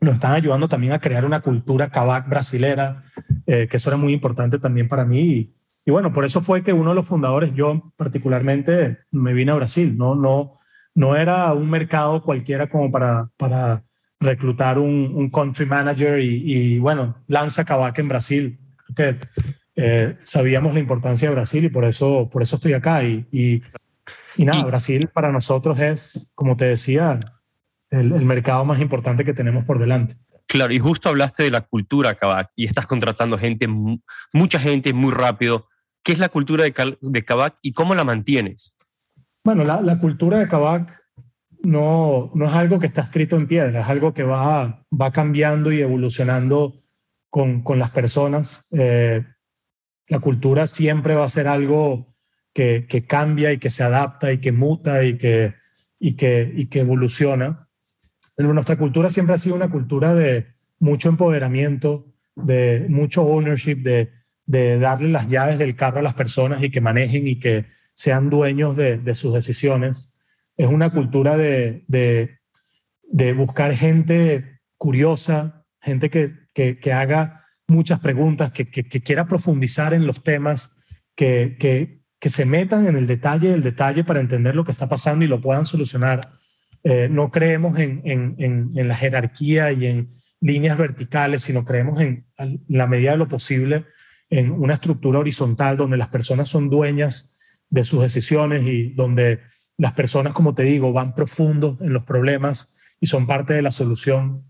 nos 0.00 0.14
están 0.14 0.32
ayudando 0.32 0.68
también 0.68 0.92
a 0.92 1.00
crear 1.00 1.24
una 1.24 1.40
cultura 1.40 1.88
cabac 1.88 2.28
brasilera, 2.28 3.02
que 3.46 3.68
eso 3.70 3.88
era 3.88 3.96
muy 3.96 4.12
importante 4.12 4.58
también 4.58 4.88
para 4.88 5.06
mí. 5.06 5.20
Y, 5.20 5.54
y, 5.86 5.90
bueno, 5.90 6.12
por 6.12 6.24
eso 6.24 6.42
fue 6.42 6.62
que 6.62 6.74
uno 6.74 6.90
de 6.90 6.96
los 6.96 7.06
fundadores, 7.06 7.54
yo 7.54 7.92
particularmente, 7.96 8.98
me 9.10 9.32
vine 9.32 9.52
a 9.52 9.54
Brasil. 9.54 9.96
No, 9.96 10.14
no, 10.14 10.54
no 10.96 11.14
era 11.14 11.52
un 11.52 11.70
mercado 11.70 12.22
cualquiera 12.22 12.68
como 12.68 12.90
para, 12.90 13.30
para 13.36 13.84
reclutar 14.18 14.78
un, 14.78 15.30
country 15.30 15.66
manager 15.66 16.20
y, 16.20 16.78
bueno, 16.78 17.16
lanza 17.28 17.64
Kavak 17.64 17.98
en 17.98 18.08
Brasil. 18.08 18.58
Que 18.96 19.16
eh, 19.76 20.16
sabíamos 20.22 20.72
la 20.72 20.80
importancia 20.80 21.28
de 21.28 21.34
Brasil 21.34 21.64
y 21.64 21.68
por 21.68 21.84
eso, 21.84 22.28
por 22.32 22.42
eso 22.42 22.56
estoy 22.56 22.72
acá. 22.72 23.04
Y, 23.04 23.26
y, 23.30 24.44
nada, 24.44 24.64
Brasil 24.64 25.08
para 25.12 25.30
nosotros 25.30 25.78
es, 25.78 26.30
como 26.34 26.56
te 26.56 26.64
decía, 26.64 27.20
el, 27.90 28.12
el, 28.12 28.24
mercado 28.24 28.64
más 28.64 28.80
importante 28.80 29.24
que 29.24 29.34
tenemos 29.34 29.64
por 29.64 29.78
delante. 29.78 30.16
Claro, 30.46 30.72
y 30.72 30.78
justo 30.78 31.08
hablaste 31.08 31.42
de 31.42 31.50
la 31.50 31.62
cultura 31.62 32.14
Kavak 32.14 32.50
y 32.54 32.66
estás 32.66 32.86
contratando 32.86 33.38
gente, 33.38 33.66
mucha 34.32 34.60
gente 34.60 34.92
muy 34.92 35.12
rápido. 35.12 35.66
¿Qué 36.02 36.12
es 36.12 36.18
la 36.18 36.28
cultura 36.28 36.64
de, 36.64 36.96
de 37.00 37.24
Kavak 37.24 37.56
y 37.62 37.72
cómo 37.72 37.94
la 37.94 38.04
mantienes? 38.04 38.74
Bueno, 39.42 39.64
la, 39.64 39.80
la 39.80 39.98
cultura 39.98 40.38
de 40.38 40.48
Kavak 40.48 41.06
no, 41.62 42.30
no 42.34 42.46
es 42.46 42.52
algo 42.52 42.78
que 42.78 42.86
está 42.86 43.02
escrito 43.02 43.36
en 43.36 43.48
piedra, 43.48 43.80
es 43.80 43.88
algo 43.88 44.14
que 44.14 44.22
va, 44.22 44.84
va 44.90 45.12
cambiando 45.12 45.72
y 45.72 45.80
evolucionando 45.80 46.74
con, 47.28 47.62
con 47.62 47.78
las 47.78 47.90
personas. 47.90 48.64
Eh, 48.70 49.24
la 50.08 50.20
cultura 50.20 50.66
siempre 50.66 51.14
va 51.14 51.24
a 51.24 51.28
ser 51.28 51.48
algo 51.48 52.14
que, 52.54 52.86
que, 52.88 53.04
cambia 53.04 53.52
y 53.52 53.58
que 53.58 53.70
se 53.70 53.82
adapta 53.82 54.32
y 54.32 54.38
que 54.38 54.52
muta 54.52 55.04
y 55.04 55.18
que, 55.18 55.54
y 55.98 56.14
que, 56.14 56.52
y 56.54 56.66
que 56.66 56.80
evoluciona. 56.80 57.65
Nuestra 58.38 58.76
cultura 58.76 59.10
siempre 59.10 59.34
ha 59.34 59.38
sido 59.38 59.56
una 59.56 59.70
cultura 59.70 60.14
de 60.14 60.46
mucho 60.78 61.08
empoderamiento, 61.08 62.06
de 62.34 62.86
mucho 62.88 63.22
ownership, 63.22 63.76
de, 63.76 64.10
de 64.44 64.78
darle 64.78 65.08
las 65.08 65.28
llaves 65.28 65.58
del 65.58 65.74
carro 65.74 66.00
a 66.00 66.02
las 66.02 66.14
personas 66.14 66.62
y 66.62 66.70
que 66.70 66.80
manejen 66.80 67.26
y 67.26 67.40
que 67.40 67.64
sean 67.94 68.28
dueños 68.28 68.76
de, 68.76 68.98
de 68.98 69.14
sus 69.14 69.32
decisiones 69.32 70.12
es 70.56 70.68
una 70.68 70.90
cultura 70.90 71.36
de, 71.36 71.84
de, 71.86 73.32
buscar 73.34 73.74
gente 73.74 74.60
curiosa, 74.78 75.64
gente 75.80 76.10
que, 76.10 76.32
que, 76.54 76.92
haga 76.92 77.44
muchas 77.66 78.00
preguntas, 78.00 78.52
que, 78.52 78.66
que, 78.70 79.02
quiera 79.02 79.26
profundizar 79.26 79.92
en 79.92 80.06
los 80.06 80.22
temas, 80.22 80.74
que, 81.14 81.56
que, 81.58 82.30
se 82.30 82.44
metan 82.44 82.88
en 82.88 82.96
el 82.96 83.06
detalle 83.06 83.50
del 83.50 83.62
detalle 83.62 84.02
para 84.02 84.18
entender 84.18 84.56
lo 84.56 84.64
que 84.64 84.72
está 84.72 84.88
pasando 84.88 85.24
y 85.24 85.28
lo 85.28 85.40
puedan 85.40 85.64
solucionar. 85.64 86.32
Eh, 86.88 87.08
no 87.10 87.32
creemos 87.32 87.80
en, 87.80 88.00
en, 88.04 88.36
en, 88.38 88.86
la 88.86 88.94
jerarquía 88.94 89.72
y 89.72 89.86
en 89.86 90.08
líneas 90.40 90.78
verticales, 90.78 91.42
sino 91.42 91.64
creemos 91.64 92.00
en, 92.00 92.26
la 92.68 92.86
medida 92.86 93.10
de 93.10 93.16
lo 93.16 93.26
posible 93.26 93.86
en 94.30 94.52
una 94.52 94.74
estructura 94.74 95.18
horizontal 95.18 95.76
donde 95.76 95.96
las 95.96 96.10
personas 96.10 96.48
son 96.48 96.70
dueñas 96.70 97.34
de 97.70 97.82
sus 97.82 98.02
decisiones 98.02 98.62
y 98.62 98.90
donde 98.90 99.40
las 99.76 99.94
personas, 99.94 100.32
como 100.32 100.54
te 100.54 100.62
digo, 100.62 100.92
van 100.92 101.12
profundos 101.12 101.80
en 101.80 101.92
los 101.92 102.04
problemas 102.04 102.76
y 103.00 103.06
son 103.06 103.26
parte 103.26 103.54
de 103.54 103.62
la 103.62 103.72
solución. 103.72 104.44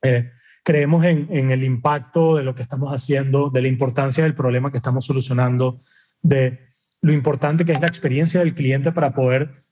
Eh, 0.00 0.30
creemos 0.64 1.04
en, 1.04 1.50
el 1.50 1.62
impacto 1.62 2.36
de 2.36 2.42
lo 2.42 2.54
que 2.54 2.62
estamos 2.62 2.90
haciendo, 2.94 3.50
de 3.50 3.60
la 3.60 3.68
importancia 3.68 4.24
del 4.24 4.34
problema 4.34 4.70
que 4.70 4.78
estamos 4.78 5.04
solucionando, 5.04 5.78
de 6.22 6.58
lo 7.02 7.12
importante 7.12 7.66
que 7.66 7.72
es 7.72 7.82
la 7.82 7.86
experiencia 7.86 8.40
del 8.40 8.54
cliente 8.54 8.92
para 8.92 9.12
poder 9.12 9.65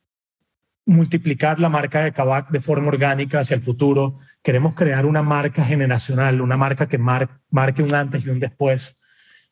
multiplicar 0.87 1.59
la 1.59 1.69
marca 1.69 2.05
de 2.05 2.13
Kavak 2.13 2.51
de 2.51 2.61
forma 2.61 2.89
orgánica 2.89 3.41
hacia 3.41 3.55
el 3.55 3.63
futuro. 3.63 4.17
Queremos 4.43 4.75
crear 4.75 5.07
una 5.07 5.23
marca 5.23 5.65
generacional, 5.65 6.41
una 6.41 6.57
marca 6.57 6.89
que 6.89 6.99
marque 6.99 7.83
un 7.83 7.95
antes 7.95 8.25
y 8.25 8.29
un 8.29 8.41
después. 8.41 8.99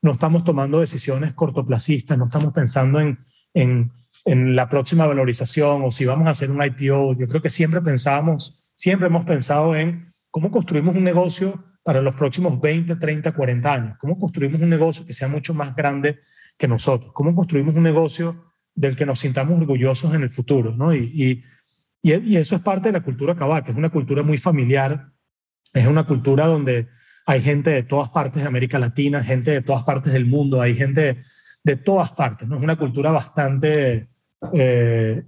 No 0.03 0.13
estamos 0.13 0.45
tomando 0.45 0.81
decisiones 0.81 1.33
cortoplacistas, 1.33 2.19
no 2.19 2.27
estamos 2.27 2.53
pensando 2.53 3.01
en, 3.01 3.19
en 3.55 3.93
en 4.25 4.55
la 4.55 4.69
próxima 4.69 5.07
valorización 5.07 5.83
o 5.85 5.91
si 5.91 6.05
vamos 6.05 6.27
a 6.27 6.31
hacer 6.31 6.51
un 6.51 6.63
IPO. 6.63 7.15
Yo 7.15 7.29
creo 7.29 7.43
que 7.43 7.51
siempre 7.51 7.81
pensábamos, 7.81 8.63
siempre 8.75 9.09
hemos 9.09 9.25
pensado 9.25 9.75
en 9.75 10.11
cómo 10.31 10.51
construimos 10.51 10.95
un 10.95 11.05
negocio 11.05 11.65
para 11.83 12.01
los 12.01 12.15
próximos 12.15 12.61
20, 12.61 12.97
30, 12.97 13.33
40 13.33 13.73
años. 13.73 13.99
Cómo 13.99 14.19
construimos 14.19 14.61
un 14.61 14.71
negocio 14.71 15.05
que 15.05 15.13
sea 15.13 15.29
mucho 15.29 15.55
más 15.55 15.75
grande 15.75 16.21
que 16.57 16.69
nosotros. 16.69 17.13
Cómo 17.13 17.35
construimos 17.35 17.75
un 17.75 17.83
negocio 17.83 18.52
del 18.75 18.97
que 18.97 19.07
nos 19.07 19.21
sintamos 19.21 19.61
orgullosos 19.61 20.15
en 20.15 20.23
el 20.23 20.31
futuro. 20.31 20.75
¿no? 20.77 20.95
Y, 20.95 21.43
y, 22.03 22.13
y 22.15 22.37
eso 22.37 22.57
es 22.57 22.63
parte 22.63 22.89
de 22.89 22.93
la 22.93 23.05
cultura 23.05 23.35
que 23.35 23.71
es 23.71 23.77
una 23.77 23.91
cultura 23.91 24.23
muy 24.23 24.39
familiar. 24.39 25.11
Es 25.73 25.87
una 25.87 26.05
cultura 26.05 26.47
donde 26.47 26.89
hay 27.27 27.41
gente 27.41 27.71
de 27.71 27.83
todas 27.83 28.11
partes 28.11 28.43
de 28.43 28.49
América 28.49 28.79
Latina, 28.79 29.23
gente 29.23 29.53
de 29.53 29.63
todas 29.63 29.85
partes 29.85 30.13
del 30.13 30.27
mundo, 30.27 30.61
hay 30.61 30.75
gente 30.75 31.19
de, 31.63 31.77
todas 31.77 32.11
partes. 32.13 32.49
¿no? 32.49 32.57
Es 32.57 32.63
una 32.63 32.77
cultura 32.77 33.13
bastante 33.13 34.09
eh, 34.53 35.23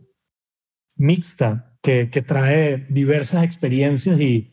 mixta 0.96 1.76
que, 1.80 2.06
trae 2.26 2.86
diversas 2.88 3.44
experiencias 3.44 4.18
y, 4.18 4.50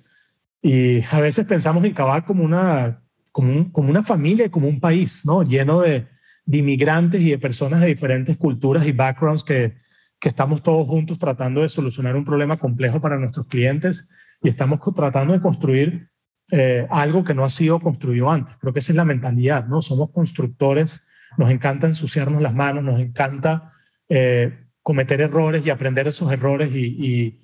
a 1.12 1.20
veces 1.20 1.48
pensamos 1.48 1.84
en 1.86 1.94
Cabal 1.94 2.24
como 2.24 2.44
una, 2.44 3.02
como, 3.32 3.72
como 3.72 3.90
una 3.90 4.04
familia, 4.04 4.52
como 4.52 4.68
un 4.68 4.80
país, 4.80 5.26
¿no? 5.26 5.42
Lleno 5.42 5.82
de, 5.82 6.08
inmigrantes 6.46 7.22
y 7.22 7.30
de 7.30 7.38
personas 7.38 7.82
de 7.82 7.88
diferentes 7.88 8.38
culturas 8.38 8.86
y 8.86 8.92
backgrounds 8.92 9.44
que, 9.44 9.76
que 10.20 10.30
estamos 10.30 10.62
todos 10.62 10.88
juntos 10.88 11.18
tratando 11.18 11.62
de 11.62 11.70
solucionar 11.70 12.16
un 12.16 12.26
problema 12.26 12.58
complejo 12.58 13.02
para 13.02 13.18
nuestros 13.18 13.48
clientes 13.48 14.08
y 14.42 14.50
estamos 14.50 14.80
tratando 14.96 15.34
de 15.34 15.42
construir 15.42 16.10
eh, 16.52 16.86
algo 16.90 17.24
que 17.24 17.34
no 17.34 17.46
ha 17.46 17.50
sido 17.50 17.80
construido 17.80 18.30
antes. 18.30 18.56
Creo 18.58 18.74
que 18.74 18.80
esa 18.80 18.92
es 18.92 18.96
la 18.98 19.06
mentalidad, 19.06 19.68
¿no? 19.68 19.82
Somos 19.82 20.12
constructores, 20.12 21.06
nos 21.38 21.50
encanta 21.50 21.88
ensuciarnos 21.88 22.42
las 22.42 22.54
manos, 22.54 22.84
nos 22.84 23.00
encanta 23.00 23.74
eh, 24.10 24.68
cometer 24.82 25.22
errores 25.22 25.66
y 25.66 25.70
aprender 25.70 26.08
esos 26.08 26.32
errores 26.32 26.72
y, 26.74 27.40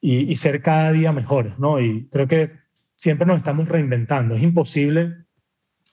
y, 0.00 0.36
ser 0.36 0.60
cada 0.60 0.92
día 0.92 1.12
mejores, 1.12 1.58
¿no? 1.58 1.80
Y 1.80 2.08
creo 2.10 2.28
que 2.28 2.52
siempre 2.96 3.26
nos 3.26 3.38
estamos 3.38 3.68
reinventando. 3.68 4.34
Es 4.34 4.42
imposible 4.42 5.24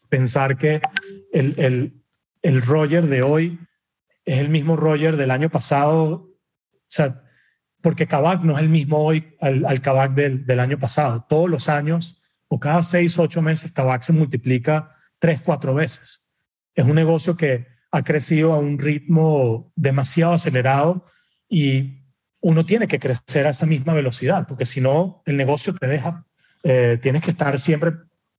pensar 0.09 0.57
que 0.57 0.81
el, 1.31 1.96
el 2.47 2.61
Roger 2.61 3.07
de 3.07 3.23
hoy 3.23 3.59
es 4.23 4.39
el 4.39 4.47
mismo 4.47 4.77
Roger 4.77 5.17
del 5.17 5.31
año 5.31 5.49
pasado, 5.49 6.07
o 6.07 6.37
sea, 6.87 7.21
porque 7.81 8.07
Kavak 8.07 8.41
no 8.43 8.55
es 8.55 8.63
el 8.63 8.69
mismo 8.69 8.99
hoy 8.99 9.35
al, 9.41 9.65
al 9.65 9.81
Kavak 9.81 10.13
del, 10.13 10.45
del, 10.45 10.61
año 10.61 10.79
pasado. 10.79 11.25
Todos 11.27 11.49
los 11.49 11.67
años 11.67 12.21
o 12.47 12.57
cada 12.57 12.83
seis, 12.83 13.19
ocho 13.19 13.41
meses, 13.41 13.73
Kavak 13.73 14.01
se 14.01 14.13
multiplica 14.13 14.95
tres, 15.19 15.41
cuatro 15.41 15.73
veces. 15.73 16.23
Es 16.73 16.85
un 16.85 16.95
negocio 16.95 17.35
que 17.35 17.67
ha 17.91 18.01
crecido 18.01 18.53
a 18.53 18.59
un 18.59 18.79
ritmo 18.79 19.73
demasiado 19.75 20.31
acelerado 20.31 21.03
y 21.49 22.05
uno 22.39 22.65
tiene 22.65 22.87
que 22.87 22.99
crecer 22.99 23.45
a 23.45 23.49
esa 23.49 23.65
misma 23.65 23.93
velocidad, 23.93 24.47
porque 24.47 24.65
si 24.65 24.79
no, 24.79 25.21
el 25.25 25.35
negocio 25.35 25.75
te 25.75 25.87
deja, 25.87 26.25
eh, 26.63 26.97
tienes 27.01 27.23
que 27.23 27.31
estar 27.31 27.59
siempre 27.59 27.91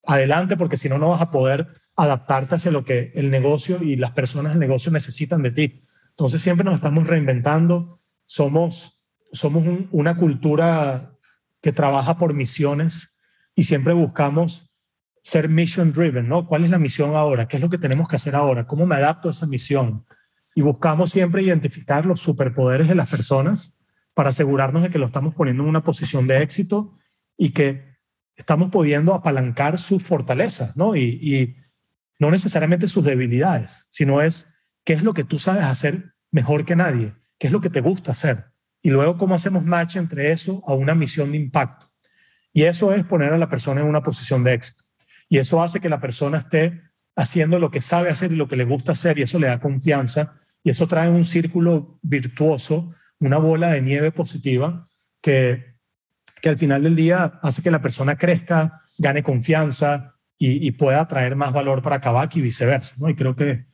adelante, 0.06 0.56
porque 0.56 0.78
si 0.78 0.88
no, 0.88 0.96
no 0.96 1.10
vas 1.10 1.20
a 1.20 1.30
poder 1.30 1.68
adaptarte 1.98 2.54
hacia 2.54 2.70
lo 2.70 2.84
que 2.84 3.12
el 3.14 3.30
negocio 3.30 3.82
y 3.82 3.96
las 3.96 4.12
personas 4.12 4.52
del 4.52 4.60
negocio 4.60 4.90
necesitan 4.92 5.42
de 5.42 5.50
ti. 5.50 5.82
Entonces 6.10 6.40
siempre 6.40 6.64
nos 6.64 6.76
estamos 6.76 7.06
reinventando, 7.06 8.00
somos, 8.24 9.00
somos 9.32 9.64
una 9.90 10.16
cultura 10.16 11.12
que 11.60 11.72
trabaja 11.72 12.16
por 12.16 12.34
misiones 12.34 13.16
y 13.54 13.64
siempre 13.64 13.92
buscamos 13.92 14.70
ser 15.22 15.48
mission 15.48 15.92
driven, 15.92 16.28
¿no? 16.28 16.46
¿Cuál 16.46 16.64
es 16.64 16.70
la 16.70 16.78
misión 16.78 17.16
ahora? 17.16 17.48
¿Qué 17.48 17.56
es 17.56 17.62
lo 17.62 17.68
que 17.68 17.78
tenemos 17.78 18.08
que 18.08 18.16
hacer 18.16 18.34
ahora? 18.36 18.66
¿Cómo 18.66 18.86
me 18.86 18.94
adapto 18.94 19.28
a 19.28 19.32
esa 19.32 19.46
misión? 19.46 20.06
Y 20.54 20.62
buscamos 20.62 21.10
siempre 21.10 21.42
identificar 21.42 22.06
los 22.06 22.20
superpoderes 22.20 22.88
de 22.88 22.94
las 22.94 23.10
personas 23.10 23.76
para 24.14 24.30
asegurarnos 24.30 24.82
de 24.82 24.90
que 24.90 24.98
lo 24.98 25.06
estamos 25.06 25.34
poniendo 25.34 25.64
en 25.64 25.68
una 25.68 25.82
posición 25.84 26.26
de 26.26 26.42
éxito 26.42 26.96
y 27.36 27.50
que 27.50 27.96
estamos 28.36 28.70
pudiendo 28.70 29.14
apalancar 29.14 29.78
sus 29.78 30.02
fortalezas, 30.02 30.76
¿no? 30.76 30.96
Y, 30.96 31.56
no 32.18 32.30
necesariamente 32.30 32.88
sus 32.88 33.04
debilidades, 33.04 33.86
sino 33.90 34.20
es 34.20 34.48
qué 34.84 34.92
es 34.92 35.02
lo 35.02 35.14
que 35.14 35.24
tú 35.24 35.38
sabes 35.38 35.64
hacer 35.64 36.14
mejor 36.30 36.64
que 36.64 36.76
nadie, 36.76 37.14
qué 37.38 37.46
es 37.46 37.52
lo 37.52 37.60
que 37.60 37.70
te 37.70 37.80
gusta 37.80 38.12
hacer. 38.12 38.46
Y 38.82 38.90
luego 38.90 39.18
cómo 39.18 39.34
hacemos 39.34 39.64
match 39.64 39.96
entre 39.96 40.32
eso 40.32 40.62
a 40.66 40.74
una 40.74 40.94
misión 40.94 41.32
de 41.32 41.38
impacto. 41.38 41.90
Y 42.52 42.64
eso 42.64 42.92
es 42.92 43.04
poner 43.04 43.32
a 43.32 43.38
la 43.38 43.48
persona 43.48 43.80
en 43.80 43.86
una 43.86 44.02
posición 44.02 44.42
de 44.44 44.54
éxito. 44.54 44.84
Y 45.28 45.38
eso 45.38 45.62
hace 45.62 45.80
que 45.80 45.88
la 45.88 46.00
persona 46.00 46.38
esté 46.38 46.82
haciendo 47.14 47.58
lo 47.58 47.70
que 47.70 47.82
sabe 47.82 48.10
hacer 48.10 48.32
y 48.32 48.36
lo 48.36 48.48
que 48.48 48.56
le 48.56 48.64
gusta 48.64 48.92
hacer 48.92 49.18
y 49.18 49.22
eso 49.22 49.38
le 49.38 49.48
da 49.48 49.60
confianza 49.60 50.34
y 50.62 50.70
eso 50.70 50.86
trae 50.86 51.08
un 51.08 51.24
círculo 51.24 51.98
virtuoso, 52.02 52.94
una 53.20 53.38
bola 53.38 53.70
de 53.70 53.82
nieve 53.82 54.12
positiva 54.12 54.88
que, 55.20 55.74
que 56.40 56.48
al 56.48 56.58
final 56.58 56.82
del 56.82 56.96
día 56.96 57.38
hace 57.42 57.62
que 57.62 57.70
la 57.70 57.82
persona 57.82 58.16
crezca, 58.16 58.82
gane 58.96 59.22
confianza 59.22 60.17
y, 60.38 60.70
pueda 60.72 61.06
traer 61.08 61.34
más 61.34 61.52
valor 61.52 61.82
para 61.82 62.00
Kavak 62.00 62.36
y 62.36 62.40
viceversa. 62.40 62.94
¿no? 62.98 63.08
Y 63.10 63.16
creo 63.16 63.34
que 63.34 63.64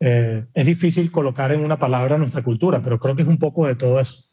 eh, 0.00 0.44
es 0.52 0.66
difícil 0.66 1.10
colocar 1.10 1.52
en 1.52 1.60
una 1.60 1.78
palabra 1.78 2.18
nuestra 2.18 2.42
cultura, 2.42 2.82
pero 2.82 2.98
creo 2.98 3.14
que 3.14 3.22
es 3.22 3.28
un 3.28 3.38
poco 3.38 3.66
de 3.66 3.76
todo 3.76 4.00
eso. 4.00 4.24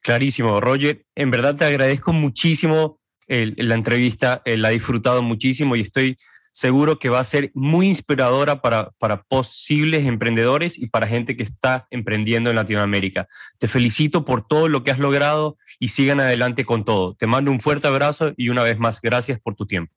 Clarísimo, 0.00 0.60
Roger. 0.60 1.04
En 1.14 1.30
verdad 1.30 1.56
te 1.56 1.64
agradezco 1.64 2.12
muchísimo 2.12 3.00
la 3.28 3.74
entrevista, 3.74 4.40
eh, 4.44 4.56
la 4.56 4.70
he 4.70 4.74
disfrutado 4.74 5.20
muchísimo 5.20 5.74
y 5.74 5.80
estoy 5.80 6.16
seguro 6.52 6.98
que 6.98 7.10
va 7.10 7.20
a 7.20 7.24
ser 7.24 7.50
muy 7.54 7.88
inspiradora 7.88 8.62
para, 8.62 8.90
para 8.98 9.22
posibles 9.24 10.06
emprendedores 10.06 10.78
y 10.78 10.86
para 10.86 11.06
gente 11.06 11.36
que 11.36 11.42
está 11.42 11.86
emprendiendo 11.90 12.48
en 12.48 12.56
Latinoamérica. 12.56 13.28
Te 13.58 13.68
felicito 13.68 14.24
por 14.24 14.46
todo 14.46 14.68
lo 14.68 14.82
que 14.82 14.90
has 14.90 14.98
logrado 14.98 15.58
y 15.78 15.88
sigan 15.88 16.20
adelante 16.20 16.64
con 16.64 16.84
todo. 16.84 17.14
Te 17.14 17.26
mando 17.26 17.50
un 17.50 17.60
fuerte 17.60 17.88
abrazo 17.88 18.32
y 18.36 18.48
una 18.48 18.62
vez 18.62 18.78
más, 18.78 19.02
gracias 19.02 19.38
por 19.38 19.54
tu 19.54 19.66
tiempo. 19.66 19.92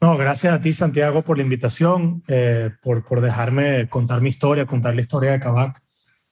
No, 0.00 0.16
gracias 0.16 0.54
a 0.54 0.60
ti, 0.62 0.72
Santiago, 0.72 1.22
por 1.22 1.36
la 1.36 1.42
invitación, 1.42 2.22
eh, 2.26 2.70
por, 2.82 3.04
por, 3.04 3.20
dejarme 3.20 3.86
contar 3.90 4.22
mi 4.22 4.30
historia, 4.30 4.64
contar 4.64 4.94
la 4.94 5.02
historia 5.02 5.32
de 5.32 5.40
Kavak, 5.40 5.82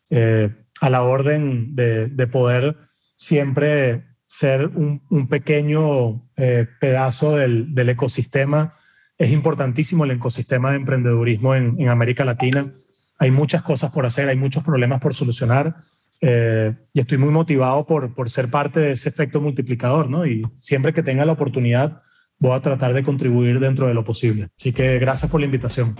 eh, 0.09 0.50
a 0.81 0.88
la 0.88 1.02
orden 1.02 1.74
de, 1.74 2.09
de, 2.09 2.26
poder 2.26 2.78
siempre 3.14 4.07
ser 4.24 4.68
un, 4.68 5.02
un 5.11 5.28
pequeño 5.28 6.31
eh, 6.37 6.66
pedazo 6.81 7.37
del, 7.37 7.74
del, 7.74 7.90
ecosistema. 7.90 8.72
Es 9.18 9.31
importantísimo 9.33 10.04
el 10.04 10.12
ecosistema 10.12 10.70
de 10.70 10.76
emprendedurismo 10.76 11.54
en, 11.54 11.78
en, 11.78 11.90
América 11.90 12.24
Latina. 12.24 12.70
Hay 13.18 13.31
muchas 13.31 13.62
cosas 13.62 13.90
por 13.90 14.07
hacer, 14.07 14.31
hay 14.31 14.37
muchos 14.37 14.64
problemas 14.64 15.00
por 15.00 15.14
solucionar 15.14 15.76
y 16.20 16.98
estoy 16.98 17.16
muy 17.16 17.31
motivado 17.31 17.87
por, 17.87 18.12
por 18.12 18.28
ser 18.28 18.50
parte 18.50 18.81
de 18.81 18.92
ese 18.92 19.09
efecto 19.09 19.40
multiplicador, 19.40 20.11
¿no? 20.11 20.26
Y 20.26 20.42
siempre 20.57 20.92
que 20.92 21.04
tenga 21.04 21.24
la 21.24 21.33
oportunidad, 21.33 22.02
voy 22.38 22.53
a 22.53 22.61
tratar 22.61 22.94
de 22.94 23.03
contribuir 23.03 23.61
dentro 23.61 23.87
de 23.87 23.94
lo 23.94 24.05
posible. 24.05 24.48
Así 24.59 24.72
que 24.72 24.98
gracias 24.98 25.31
por 25.31 25.40
la 25.40 25.46
invitación. 25.46 25.94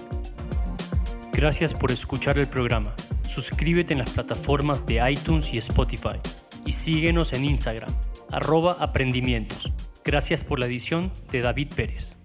Gracias 1.33 1.75
por 1.75 1.93
escuchar 1.93 2.39
el 2.39 2.49
programa. 2.49 2.95
Suscríbete 3.23 3.93
en 3.93 4.01
las 4.01 4.11
plataformas 4.11 4.87
de 4.87 5.01
iTunes 5.11 5.53
y 5.53 5.59
Spotify 5.59 6.19
y 6.65 6.73
síguenos 6.73 7.33
en 7.33 7.45
Instagram, 7.45 7.91
arroba 8.31 8.77
aprendimientos. 8.81 9.73
Gracias 10.05 10.43
por 10.43 10.59
la 10.59 10.67
edición 10.67 11.13
de 11.31 11.43
David 11.43 11.69
Pérez. 11.75 12.17